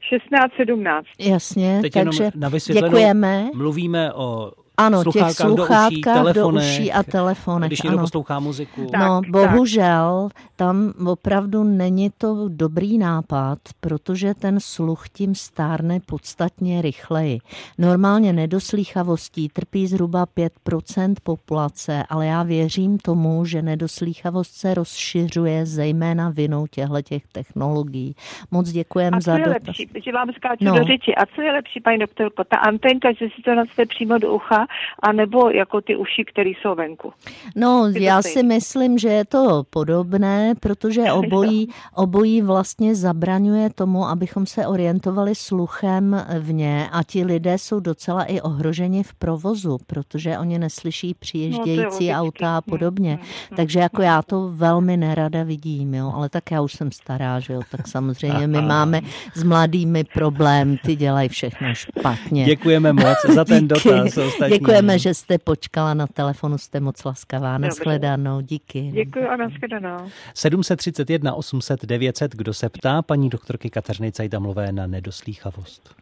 16, 0.10 0.54
17. 0.58 1.08
Jasně, 1.20 1.80
Teď 1.82 1.94
takže 1.94 2.24
jenom 2.24 2.34
na 2.36 2.50
děkujeme. 2.74 3.50
Mluvíme 3.54 4.14
o 4.14 4.52
Ano, 4.86 5.04
těch 5.04 5.32
sluchátkách 5.32 6.24
do 6.26 6.30
uší, 6.30 6.34
do 6.34 6.50
uší 6.50 6.92
a 6.92 7.04
telefonech. 7.04 7.70
Když 7.70 7.82
někdo 7.82 7.98
ano. 7.98 8.04
poslouchá 8.08 8.40
muziku. 8.40 8.82
No, 9.00 9.22
tak. 9.22 9.32
bohužel, 9.32 10.30
tam 10.56 10.94
opravdu 11.08 11.64
není 11.64 12.10
to 12.18 12.46
dobrý 12.48 12.98
nápad, 12.98 13.58
protože 13.80 14.34
ten 14.34 14.60
sluch 14.60 15.10
tím 15.10 15.36
stárne 15.36 16.00
podstatně 16.06 16.82
rychleji. 16.82 17.40
Normálně 17.78 18.34
nedoslýchavostí 18.34 19.50
trpí 19.50 19.88
zhruba 19.88 20.26
5% 20.66 21.14
populace, 21.24 22.04
ale 22.10 22.26
já 22.26 22.44
věřím 22.44 22.98
tomu, 22.98 23.46
že 23.46 23.62
nedoslýchavost 23.62 24.54
se 24.54 24.74
rozšiřuje 24.74 25.66
zejména 25.66 26.30
vinou 26.30 26.68
těchto 26.68 27.02
těch 27.02 27.24
technologií. 27.32 28.16
Moc 28.52 28.70
děkujem 28.70 29.14
A 29.14 29.20
za 29.20 29.32
co 29.34 29.38
je 29.40 29.46
dotaz. 29.46 29.62
lepší, 29.68 29.90
že 30.06 30.12
vám 30.12 30.30
skáču 30.36 30.64
No. 30.64 30.76
do 30.80 30.84
řeči, 30.84 31.16
a 31.16 31.26
co 31.36 31.42
je 31.42 31.52
lepší, 31.52 31.82
paní 31.82 31.98
doktorko, 32.00 32.44
ta 32.44 32.58
antenka, 32.58 33.12
že 33.12 33.26
si 33.36 33.42
to 33.42 33.56
nadspe 33.56 33.86
přímo 33.86 34.18
do 34.18 34.34
ucha, 34.34 34.68
anebo 35.04 35.50
jako 35.50 35.82
ty 35.82 35.96
uši, 35.96 36.26
které 36.34 36.50
jsou 36.50 36.76
venku? 36.76 37.14
No, 37.56 37.90
to 37.94 38.00
já 38.00 38.22
stejný. 38.22 38.34
si 38.34 38.44
myslím, 38.44 38.98
že 38.98 39.10
je 39.10 39.26
to 39.26 39.64
podobné, 39.70 40.54
protože 40.60 41.02
obojí, 41.12 41.68
obojí 41.96 42.42
vlastně 42.42 42.96
zabraňuje 42.96 43.70
tomu, 43.76 44.06
abychom 44.06 44.46
se 44.46 44.68
orientovali 44.68 45.36
sluchem 45.36 46.26
vně 46.40 46.90
a 46.92 47.04
ti 47.04 47.24
lidé 47.26 47.58
jsou 47.58 47.80
docela 47.80 48.24
i 48.24 48.42
ohroženi 48.42 49.04
v 49.04 49.14
provozu, 49.14 49.78
protože 49.88 50.38
oni 50.38 50.60
neslyší 50.60 51.14
přijíždějící 51.20 51.84
logicky. 51.84 52.14
auta 52.14 52.58
a 52.58 52.62
Hmm, 52.62 52.78
podobně. 52.78 53.10
hmm, 53.14 53.20
hmm, 53.50 53.58
Takže 53.58 53.80
jako 53.80 54.02
já 54.02 54.22
to 54.22 54.50
velmi 54.54 54.98
nerada 54.98 55.44
vidím, 55.44 55.94
jo, 55.94 56.12
ale 56.16 56.30
tak 56.30 56.52
já 56.52 56.62
už 56.62 56.74
jsem 56.74 56.92
stará, 56.92 57.40
že 57.40 57.54
jo, 57.54 57.62
tak 57.72 57.88
samozřejmě 57.88 58.48
my 58.48 58.62
máme 58.62 59.02
s 59.36 59.44
mladými 59.44 60.04
problém, 60.04 60.78
ty 60.78 60.96
dělají 60.96 61.30
všechno 61.30 61.74
špatně. 61.76 62.46
Děkujeme 62.46 62.94
moc 62.94 63.18
za 63.34 63.46
ten 63.46 63.68
Díky. 63.68 63.90
dotaz. 63.90 64.18
Děkujeme, 64.60 65.00
že 65.00 65.14
jste 65.14 65.38
počkala 65.38 65.94
na 65.94 66.08
telefonu, 66.08 66.58
jste 66.58 66.80
moc 66.80 67.04
laskavá. 67.04 67.58
Nashledanou, 67.58 68.42
díky. 68.42 68.92
Děkuji 68.92 69.28
a 69.28 69.36
nashledanou. 69.36 70.10
731 70.34 71.34
800 71.34 71.86
900, 71.86 72.36
kdo 72.36 72.54
se 72.54 72.70
ptá 72.70 73.02
paní 73.02 73.30
doktorky 73.30 73.70
Kateřiny 73.70 74.12
Cajdamlové 74.12 74.72
na 74.72 74.88
nedoslýchavost. 74.88 75.96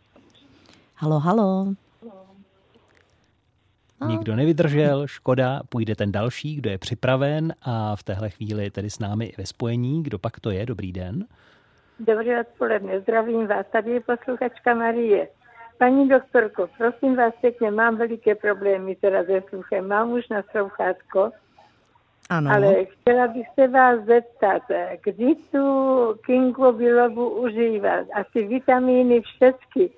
Halo, 0.96 1.20
halo. 1.20 1.68
Nikdo 4.08 4.36
nevydržel, 4.36 5.08
škoda, 5.08 5.62
půjde 5.70 5.96
ten 5.96 6.12
další, 6.12 6.56
kdo 6.56 6.70
je 6.70 6.78
připraven 6.78 7.54
a 7.62 7.96
v 7.96 8.04
téhle 8.04 8.30
chvíli 8.30 8.72
tedy 8.72 8.90
s 8.90 9.00
námi 9.00 9.26
i 9.26 9.34
ve 9.38 9.46
spojení. 9.46 10.04
Kdo 10.04 10.20
pak 10.20 10.40
to 10.40 10.52
je? 10.52 10.66
Dobrý 10.66 10.92
den. 10.92 11.26
Dobré 12.00 12.42
odpoledne, 12.42 13.02
zdravím 13.02 13.48
vás. 13.48 13.66
Tady 13.72 13.92
je 13.92 14.02
posluchačka 14.02 14.74
Marie. 14.74 15.28
Paní 15.80 16.10
doktorko, 16.10 16.70
prosím 16.78 17.16
vás 17.16 17.34
pěkně, 17.42 17.72
mám 17.72 17.98
veliké 17.98 18.36
problémy 18.36 18.96
teda 18.96 19.24
se 19.24 19.42
sluchem. 19.50 19.88
Mám 19.88 20.12
už 20.12 20.30
na 20.30 20.44
slouchátko, 20.52 21.32
Ano. 22.30 22.52
ale 22.52 22.86
chtěla 22.86 23.28
bych 23.28 23.48
se 23.60 23.68
vás 23.68 24.00
zeptat, 24.06 24.62
kdy 25.04 25.36
tu 25.36 25.66
Kingu 26.26 26.72
bilobu 26.72 27.30
užívat? 27.30 28.06
Asi 28.14 28.48
vitamíny 28.48 29.22
všechny. 29.22 29.90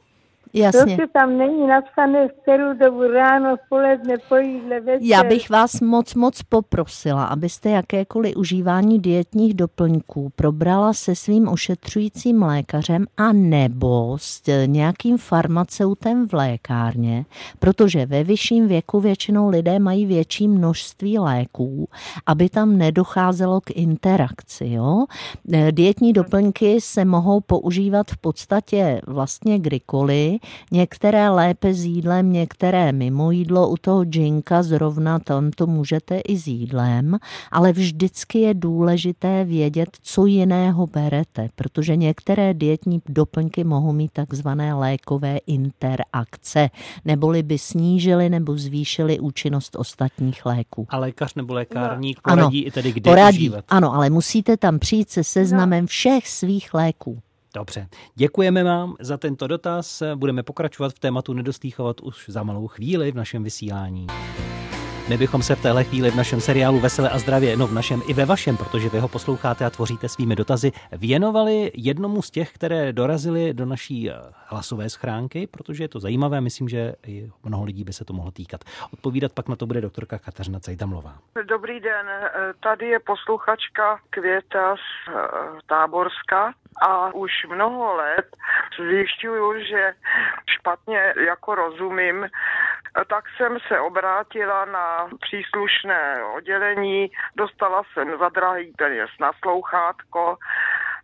Jasně. 0.53 0.81
Prostě 0.81 1.07
tam 1.13 1.37
není 1.37 1.67
napsané 1.67 2.27
v 2.27 2.31
kterou 2.41 2.73
dobu 2.73 3.07
ráno, 3.07 3.55
v 3.57 3.69
poledne, 3.69 4.15
po 4.29 4.35
jídle, 4.35 4.79
večer. 4.79 4.99
Já 5.01 5.23
bych 5.23 5.49
vás 5.49 5.81
moc, 5.81 6.15
moc 6.15 6.43
poprosila, 6.43 7.25
abyste 7.25 7.69
jakékoliv 7.69 8.35
užívání 8.37 8.99
dietních 8.99 9.53
doplňků 9.53 10.31
probrala 10.35 10.93
se 10.93 11.15
svým 11.15 11.47
ošetřujícím 11.47 12.41
lékařem 12.41 13.05
a 13.17 13.33
nebo 13.33 14.17
s 14.19 14.41
nějakým 14.65 15.17
farmaceutem 15.17 16.27
v 16.27 16.33
lékárně, 16.33 17.25
protože 17.59 18.05
ve 18.05 18.23
vyšším 18.23 18.67
věku 18.67 18.99
většinou 18.99 19.49
lidé 19.49 19.79
mají 19.79 20.05
větší 20.05 20.47
množství 20.47 21.19
léků, 21.19 21.89
aby 22.25 22.49
tam 22.49 22.77
nedocházelo 22.77 23.61
k 23.61 23.71
interakci. 23.71 24.65
Jo? 24.69 25.05
Dietní 25.71 26.13
doplňky 26.13 26.81
se 26.81 27.05
mohou 27.05 27.39
používat 27.41 28.07
v 28.11 28.17
podstatě 28.17 29.01
vlastně 29.07 29.59
kdykoliv, 29.59 30.40
některé 30.71 31.29
lépe 31.29 31.73
s 31.73 31.85
jídlem, 31.85 32.33
některé 32.33 32.91
mimo 32.91 33.31
jídlo. 33.31 33.69
U 33.69 33.77
toho 33.77 34.05
džinka 34.05 34.63
zrovna 34.63 35.19
tam 35.19 35.51
to 35.51 35.67
můžete 35.67 36.19
i 36.19 36.37
s 36.37 36.47
jídlem, 36.47 37.17
ale 37.51 37.71
vždycky 37.71 38.39
je 38.39 38.53
důležité 38.53 39.45
vědět, 39.45 39.89
co 40.01 40.25
jiného 40.25 40.87
berete, 40.87 41.49
protože 41.55 41.95
některé 41.95 42.53
dietní 42.53 43.01
doplňky 43.09 43.63
mohou 43.63 43.93
mít 43.93 44.11
takzvané 44.11 44.73
lékové 44.73 45.37
interakce, 45.47 46.69
neboli 47.05 47.43
by 47.43 47.57
snížily 47.57 48.29
nebo 48.29 48.57
zvýšily 48.57 49.19
účinnost 49.19 49.75
ostatních 49.75 50.45
léků. 50.45 50.87
A 50.89 50.97
lékař 50.97 51.35
nebo 51.35 51.53
lékárník 51.53 52.21
poradí 52.21 52.41
ano, 52.41 52.67
i 52.67 52.71
tedy, 52.71 52.91
kde 52.91 53.11
poradí, 53.11 53.37
užívat. 53.37 53.65
Ano, 53.69 53.93
ale 53.93 54.09
musíte 54.09 54.57
tam 54.57 54.79
přijít 54.79 55.09
se 55.09 55.23
seznamem 55.23 55.87
všech 55.87 56.27
svých 56.27 56.73
léků. 56.73 57.19
Dobře, 57.53 57.87
děkujeme 58.15 58.63
vám 58.63 58.95
za 58.99 59.17
tento 59.17 59.47
dotaz. 59.47 60.03
Budeme 60.15 60.43
pokračovat 60.43 60.93
v 60.93 60.99
tématu 60.99 61.33
nedoslýchovat 61.33 62.01
už 62.01 62.25
za 62.29 62.43
malou 62.43 62.67
chvíli 62.67 63.11
v 63.11 63.15
našem 63.15 63.43
vysílání. 63.43 64.07
My 65.09 65.17
bychom 65.17 65.41
se 65.41 65.55
v 65.55 65.61
téhle 65.61 65.83
chvíli 65.83 66.11
v 66.11 66.15
našem 66.15 66.41
seriálu 66.41 66.79
Veselé 66.79 67.09
a 67.09 67.19
zdravě, 67.19 67.57
no 67.57 67.67
v 67.67 67.73
našem 67.73 68.01
i 68.07 68.13
ve 68.13 68.25
vašem, 68.25 68.57
protože 68.57 68.89
vy 68.89 68.99
ho 68.99 69.07
posloucháte 69.07 69.65
a 69.65 69.69
tvoříte 69.69 70.09
svými 70.09 70.35
dotazy, 70.35 70.71
věnovali 70.91 71.71
jednomu 71.75 72.21
z 72.21 72.31
těch, 72.31 72.53
které 72.53 72.93
dorazily 72.93 73.53
do 73.53 73.65
naší 73.65 74.09
eh, 74.09 74.13
hlasové 74.47 74.89
schránky, 74.89 75.47
protože 75.47 75.83
je 75.83 75.87
to 75.87 75.99
zajímavé, 75.99 76.41
myslím, 76.41 76.69
že 76.69 76.93
i 77.07 77.29
mnoho 77.43 77.63
lidí 77.63 77.83
by 77.83 77.93
se 77.93 78.05
to 78.05 78.13
mohlo 78.13 78.31
týkat. 78.31 78.61
Odpovídat 78.93 79.31
pak 79.33 79.47
na 79.47 79.55
to 79.55 79.65
bude 79.65 79.81
doktorka 79.81 80.19
Kateřina 80.19 80.59
Cajdamlová. 80.59 81.17
Dobrý 81.47 81.79
den, 81.79 82.05
tady 82.63 82.87
je 82.87 82.99
posluchačka 82.99 83.99
Květa 84.09 84.75
z 84.75 85.09
eh, 85.09 85.59
Táborska 85.67 86.53
a 86.81 87.13
už 87.13 87.31
mnoho 87.47 87.95
let 87.95 88.25
zjišťuju, 88.79 89.63
že 89.63 89.93
špatně 90.47 91.13
jako 91.17 91.55
rozumím 91.55 92.29
tak 93.07 93.23
jsem 93.37 93.57
se 93.67 93.79
obrátila 93.79 94.65
na 94.65 95.09
příslušné 95.21 96.23
oddělení, 96.35 97.11
dostala 97.35 97.83
jsem 97.93 98.17
za 98.19 98.29
drahý 98.29 98.73
peněz 98.77 99.09
na 99.19 99.31
slouchátko 99.41 100.37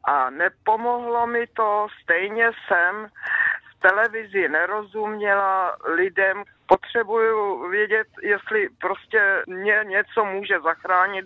a 0.04 0.30
nepomohlo 0.30 1.28
mi 1.28 1.48
to, 1.48 1.88
stejně 2.04 2.52
jsem 2.68 3.08
televizi 3.82 4.50
nerozuměla 4.50 5.78
lidem, 5.96 6.44
potřebuju 6.68 7.70
vědět, 7.70 8.08
jestli 8.24 8.70
prostě 8.82 9.44
mě 9.48 9.82
něco 9.88 10.26
může 10.26 10.60
zachránit 10.60 11.26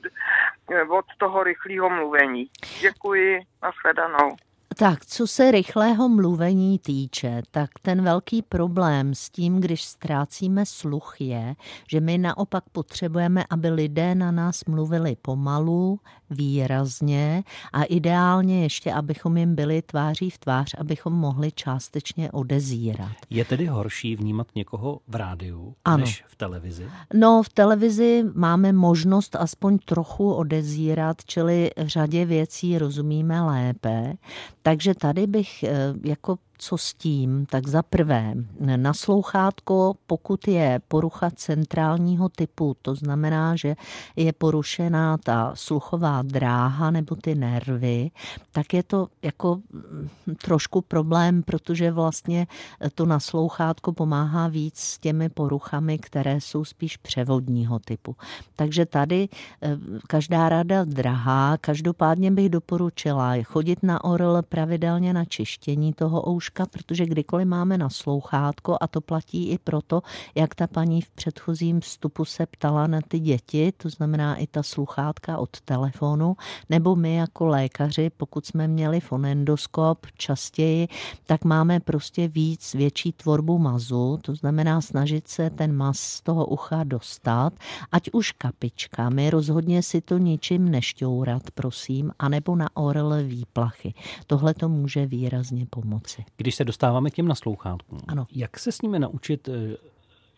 od 0.90 1.06
toho 1.18 1.44
rychlého 1.44 1.90
mluvení. 1.90 2.46
Děkuji, 2.82 3.42
nashledanou. 3.64 4.36
Tak, 4.78 5.06
co 5.06 5.28
se 5.28 5.52
rychlého 5.52 6.10
mluvení 6.10 6.80
týče, 6.80 7.42
tak 7.52 7.70
ten 7.82 8.04
velký 8.04 8.42
problém 8.42 9.16
s 9.16 9.30
tím, 9.30 9.62
když 9.62 9.84
ztrácíme 9.84 10.66
sluch, 10.66 11.16
je, 11.20 11.56
že 11.92 12.00
my 12.00 12.18
naopak 12.18 12.64
potřebujeme, 12.72 13.44
aby 13.50 13.70
lidé 13.70 14.16
na 14.16 14.32
nás 14.32 14.66
mluvili 14.66 15.16
pomalu, 15.22 16.00
výrazně 16.32 17.44
a 17.74 17.84
ideálně 17.84 18.64
ještě, 18.64 18.94
abychom 18.94 19.38
jim 19.38 19.56
byli 19.56 19.82
tváří 19.82 20.30
v 20.30 20.38
tvář, 20.38 20.76
abychom 20.78 21.14
mohli 21.14 21.52
částečně 21.52 22.32
odezírat. 22.32 23.12
Je 23.30 23.46
tedy 23.46 23.66
horší 23.66 24.16
vnímat 24.16 24.48
někoho 24.56 25.00
v 25.08 25.16
rádiu 25.16 25.76
ano. 25.86 25.98
než 25.98 26.24
v 26.28 26.36
televizi? 26.36 26.88
No, 27.14 27.44
v 27.44 27.50
televizi 27.50 28.24
máme 28.34 28.74
možnost 28.74 29.36
aspoň 29.36 29.78
trochu 29.86 30.34
odezírat, 30.34 31.18
čili 31.26 31.72
řadě 31.78 32.26
věcí 32.26 32.78
rozumíme 32.78 33.42
lépe. 33.42 34.14
Takže 34.62 34.96
tady 34.96 35.28
bych 35.28 35.64
eh, 35.64 35.94
jako 36.04 36.38
co 36.62 36.78
s 36.78 36.94
tím? 36.94 37.46
Tak 37.46 37.68
za 37.68 37.84
prvé, 37.84 38.34
naslouchátko, 38.76 39.94
pokud 40.08 40.48
je 40.48 40.80
porucha 40.88 41.32
centrálního 41.32 42.30
typu, 42.30 42.76
to 42.82 42.96
znamená, 42.96 43.56
že 43.56 43.76
je 44.16 44.34
porušená 44.34 45.18
ta 45.18 45.52
sluchová 45.56 46.22
dráha 46.22 46.92
nebo 46.92 47.16
ty 47.16 47.36
nervy, 47.36 48.12
tak 48.52 48.74
je 48.74 48.84
to 48.84 49.08
jako 49.22 49.56
mm, 49.56 50.10
trošku 50.42 50.82
problém, 50.82 51.44
protože 51.44 51.92
vlastně 51.92 52.48
to 52.96 53.06
naslouchátko 53.06 53.94
pomáhá 53.94 54.48
víc 54.48 54.80
s 54.80 54.98
těmi 55.00 55.30
poruchami, 55.30 55.98
které 55.98 56.42
jsou 56.42 56.66
spíš 56.66 56.98
převodního 56.98 57.80
typu. 57.80 58.16
Takže 58.56 58.86
tady 58.86 59.30
eh, 59.62 59.78
každá 60.08 60.50
rada 60.50 60.84
drahá, 60.84 61.58
každopádně 61.62 62.32
bych 62.32 62.50
doporučila 62.50 63.34
chodit 63.44 63.84
na 63.84 64.04
orl 64.04 64.42
pravidelně 64.42 65.14
na 65.14 65.26
čištění 65.26 65.94
toho 65.94 66.30
ouška, 66.30 66.51
kroužka, 66.52 66.66
protože 66.66 67.06
kdykoliv 67.06 67.48
máme 67.48 67.78
naslouchátko, 67.78 68.78
a 68.82 68.88
to 68.88 69.02
platí 69.02 69.50
i 69.50 69.58
proto, 69.58 70.02
jak 70.36 70.56
ta 70.56 70.68
paní 70.68 71.02
v 71.02 71.10
předchozím 71.10 71.80
vstupu 71.80 72.26
se 72.26 72.46
ptala 72.46 72.88
na 72.88 73.00
ty 73.08 73.20
děti, 73.20 73.72
to 73.78 73.90
znamená 73.90 74.36
i 74.36 74.48
ta 74.48 74.64
sluchátka 74.64 75.38
od 75.38 75.62
telefonu, 75.62 76.36
nebo 76.70 76.96
my 76.96 77.16
jako 77.16 77.46
lékaři, 77.46 78.10
pokud 78.18 78.46
jsme 78.46 78.68
měli 78.68 79.00
fonendoskop 79.00 80.08
častěji, 80.18 80.88
tak 81.26 81.44
máme 81.46 81.80
prostě 81.80 82.28
víc, 82.28 82.74
větší 82.74 83.12
tvorbu 83.12 83.58
mazu, 83.58 84.20
to 84.22 84.36
znamená 84.36 84.82
snažit 84.82 85.28
se 85.28 85.50
ten 85.50 85.76
maz 85.76 86.00
z 86.00 86.22
toho 86.22 86.46
ucha 86.46 86.84
dostat, 86.84 87.54
ať 87.92 88.10
už 88.14 88.32
kapičkami, 88.32 89.30
rozhodně 89.30 89.84
si 89.84 90.02
to 90.02 90.18
ničím 90.18 90.72
nešťourat, 90.72 91.52
prosím, 91.54 92.12
anebo 92.20 92.56
na 92.56 92.68
orle 92.74 93.24
výplachy. 93.24 93.94
Tohle 94.28 94.54
to 94.54 94.70
může 94.70 95.06
výrazně 95.06 95.66
pomoci. 95.70 96.24
Když 96.42 96.56
se 96.56 96.66
dostáváme 96.66 97.10
k 97.10 97.14
těm 97.14 97.28
naslouchátkům, 97.28 98.00
ano. 98.08 98.26
jak 98.32 98.60
se 98.60 98.72
s 98.72 98.82
nimi 98.82 99.00
naučit 99.00 99.50
eh, 99.50 99.78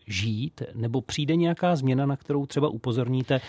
žít, 0.06 0.62
nebo 0.74 1.00
přijde 1.00 1.36
nějaká 1.36 1.76
změna, 1.76 2.06
na 2.06 2.16
kterou 2.16 2.46
třeba 2.46 2.68
upozorníte, 2.68 3.40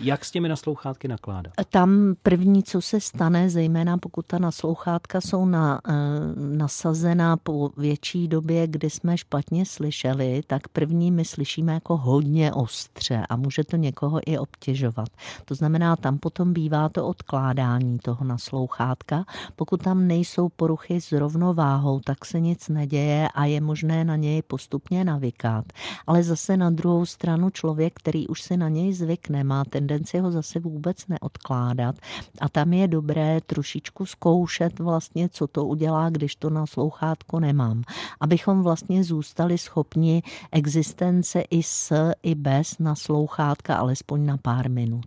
jak 0.00 0.24
s 0.24 0.30
těmi 0.30 0.48
naslouchátky 0.48 1.08
nakládat? 1.08 1.52
Tam 1.68 2.14
první, 2.22 2.62
co 2.62 2.80
se 2.80 3.00
stane, 3.00 3.50
zejména 3.50 3.98
pokud 3.98 4.26
ta 4.26 4.38
naslouchátka 4.38 5.20
jsou 5.20 5.46
na, 5.46 5.80
eh, 5.88 5.92
nasazena 6.36 7.36
po 7.36 7.70
větší 7.76 8.28
době, 8.28 8.66
kdy 8.66 8.90
jsme 8.90 9.18
špatně 9.18 9.66
slyšeli, 9.66 10.42
tak 10.46 10.68
první 10.68 11.10
my 11.10 11.24
slyšíme 11.24 11.74
jako 11.74 11.96
hodně 11.96 12.52
ostře 12.52 13.22
a 13.28 13.36
může 13.36 13.64
to 13.64 13.76
někoho 13.76 14.20
i 14.26 14.38
obtěžovat. 14.38 15.08
To 15.44 15.54
znamená, 15.54 15.96
tam 15.96 16.18
potom 16.18 16.52
bývá 16.52 16.88
to 16.88 17.06
odkládání 17.06 17.98
toho 17.98 18.24
naslouchátka. 18.24 19.24
Pokud 19.56 19.82
tam 19.82 20.06
nejsou 20.06 20.48
poruchy 20.48 21.00
s 21.00 21.12
rovnováhou, 21.12 22.00
tak 22.00 22.24
se 22.24 22.40
nic 22.40 22.68
neděje 22.68 23.28
a 23.34 23.44
je 23.44 23.60
možné 23.60 24.04
na 24.04 24.16
něj 24.16 24.42
postupně 24.42 25.04
navykat 25.04 25.64
ale 26.06 26.22
zase 26.22 26.56
na 26.56 26.70
druhou 26.70 27.06
stranu 27.06 27.50
člověk, 27.50 27.92
který 27.96 28.28
už 28.28 28.42
si 28.42 28.56
na 28.56 28.68
něj 28.68 28.92
zvykne, 28.92 29.44
má 29.44 29.64
tendenci 29.64 30.18
ho 30.18 30.30
zase 30.30 30.60
vůbec 30.60 31.06
neodkládat. 31.08 31.96
A 32.40 32.48
tam 32.48 32.72
je 32.72 32.88
dobré 32.88 33.40
trošičku 33.46 34.06
zkoušet 34.06 34.78
vlastně, 34.78 35.28
co 35.28 35.46
to 35.46 35.64
udělá, 35.64 36.10
když 36.10 36.36
to 36.36 36.50
na 36.50 36.66
slouchátko 36.66 37.40
nemám. 37.40 37.82
Abychom 38.20 38.62
vlastně 38.62 39.04
zůstali 39.04 39.58
schopni 39.58 40.22
existence 40.52 41.40
i 41.40 41.62
s, 41.62 42.12
i 42.22 42.34
bez 42.34 42.78
naslouchátka 42.78 43.76
alespoň 43.76 44.26
na 44.26 44.36
pár 44.36 44.70
minut. 44.70 45.06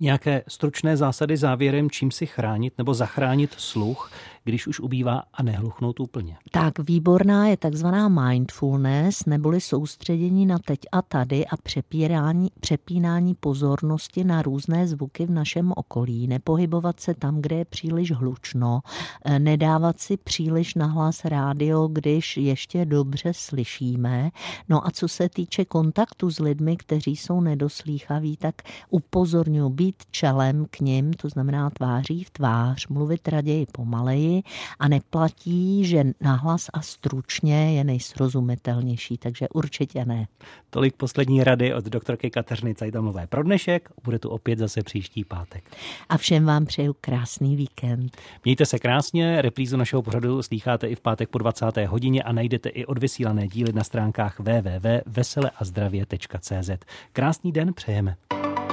Nějaké 0.00 0.42
stručné 0.48 0.96
zásady 0.96 1.36
závěrem, 1.36 1.90
čím 1.90 2.10
si 2.10 2.26
chránit 2.26 2.74
nebo 2.78 2.94
zachránit 2.94 3.54
sluch, 3.56 4.10
když 4.44 4.66
už 4.66 4.80
ubývá 4.80 5.22
a 5.34 5.42
nehluchnout 5.42 6.00
úplně. 6.00 6.36
Tak 6.50 6.78
výborná 6.78 7.46
je 7.46 7.56
takzvaná 7.56 8.08
mindfulness, 8.08 9.24
neboli 9.26 9.60
soustředění 9.60 10.46
na 10.46 10.58
teď 10.58 10.78
a 10.92 11.02
tady 11.02 11.46
a 11.46 11.56
přepírání, 11.56 12.48
přepínání 12.60 13.34
pozornosti 13.34 14.24
na 14.24 14.42
různé 14.42 14.88
zvuky 14.88 15.26
v 15.26 15.30
našem 15.30 15.72
okolí, 15.76 16.26
nepohybovat 16.26 17.00
se 17.00 17.14
tam, 17.14 17.40
kde 17.40 17.56
je 17.56 17.64
příliš 17.64 18.12
hlučno, 18.12 18.80
eh, 19.24 19.38
nedávat 19.38 20.00
si 20.00 20.16
příliš 20.16 20.74
nahlas 20.74 21.24
rádio, 21.24 21.88
když 21.88 22.36
ještě 22.36 22.84
dobře 22.84 23.32
slyšíme. 23.34 24.30
No 24.68 24.86
a 24.86 24.90
co 24.90 25.08
se 25.08 25.28
týče 25.28 25.64
kontaktu 25.64 26.30
s 26.30 26.38
lidmi, 26.38 26.76
kteří 26.76 27.16
jsou 27.16 27.40
nedoslýchaví, 27.40 28.36
tak 28.36 28.54
upozorňuji 28.90 29.70
být 29.70 29.96
čelem 30.10 30.66
k 30.70 30.80
ním, 30.80 31.12
to 31.12 31.28
znamená 31.28 31.70
tváří 31.70 32.24
v 32.24 32.30
tvář, 32.30 32.88
mluvit 32.88 33.28
raději 33.28 33.66
pomaleji, 33.72 34.31
a 34.78 34.88
neplatí, 34.88 35.84
že 35.84 36.04
nahlas 36.20 36.66
a 36.72 36.82
stručně 36.82 37.76
je 37.76 37.84
nejsrozumitelnější, 37.84 39.18
takže 39.18 39.48
určitě 39.48 40.04
ne. 40.04 40.26
Tolik 40.70 40.96
poslední 40.96 41.44
rady 41.44 41.74
od 41.74 41.84
doktorky 41.84 42.30
Kateřiny 42.30 42.74
Cajdamlové 42.74 43.26
pro 43.26 43.42
dnešek. 43.42 43.88
Bude 44.04 44.18
tu 44.18 44.28
opět 44.28 44.58
zase 44.58 44.82
příští 44.82 45.24
pátek. 45.24 45.64
A 46.08 46.16
všem 46.16 46.44
vám 46.44 46.66
přeju 46.66 46.96
krásný 47.00 47.56
víkend. 47.56 48.16
Mějte 48.44 48.66
se 48.66 48.78
krásně, 48.78 49.42
reprízu 49.42 49.76
našeho 49.76 50.02
pořadu 50.02 50.42
slýcháte 50.42 50.88
i 50.88 50.94
v 50.94 51.00
pátek 51.00 51.28
po 51.28 51.38
20. 51.38 51.76
hodině 51.86 52.22
a 52.22 52.32
najdete 52.32 52.68
i 52.68 52.86
odvysílané 52.86 53.48
díly 53.48 53.72
na 53.72 53.84
stránkách 53.84 54.40
www.veseleazdravě.cz. 54.40 56.70
Krásný 57.12 57.52
den 57.52 57.74
přejeme. 57.74 58.16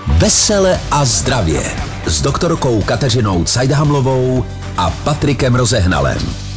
Vesele 0.07 0.79
a 0.91 1.05
zdravě 1.05 1.61
s 2.05 2.21
doktorkou 2.21 2.81
Kateřinou 2.81 3.43
Cajdhamlovou 3.43 4.45
a 4.77 4.89
Patrikem 4.89 5.55
Rozehnalem. 5.55 6.48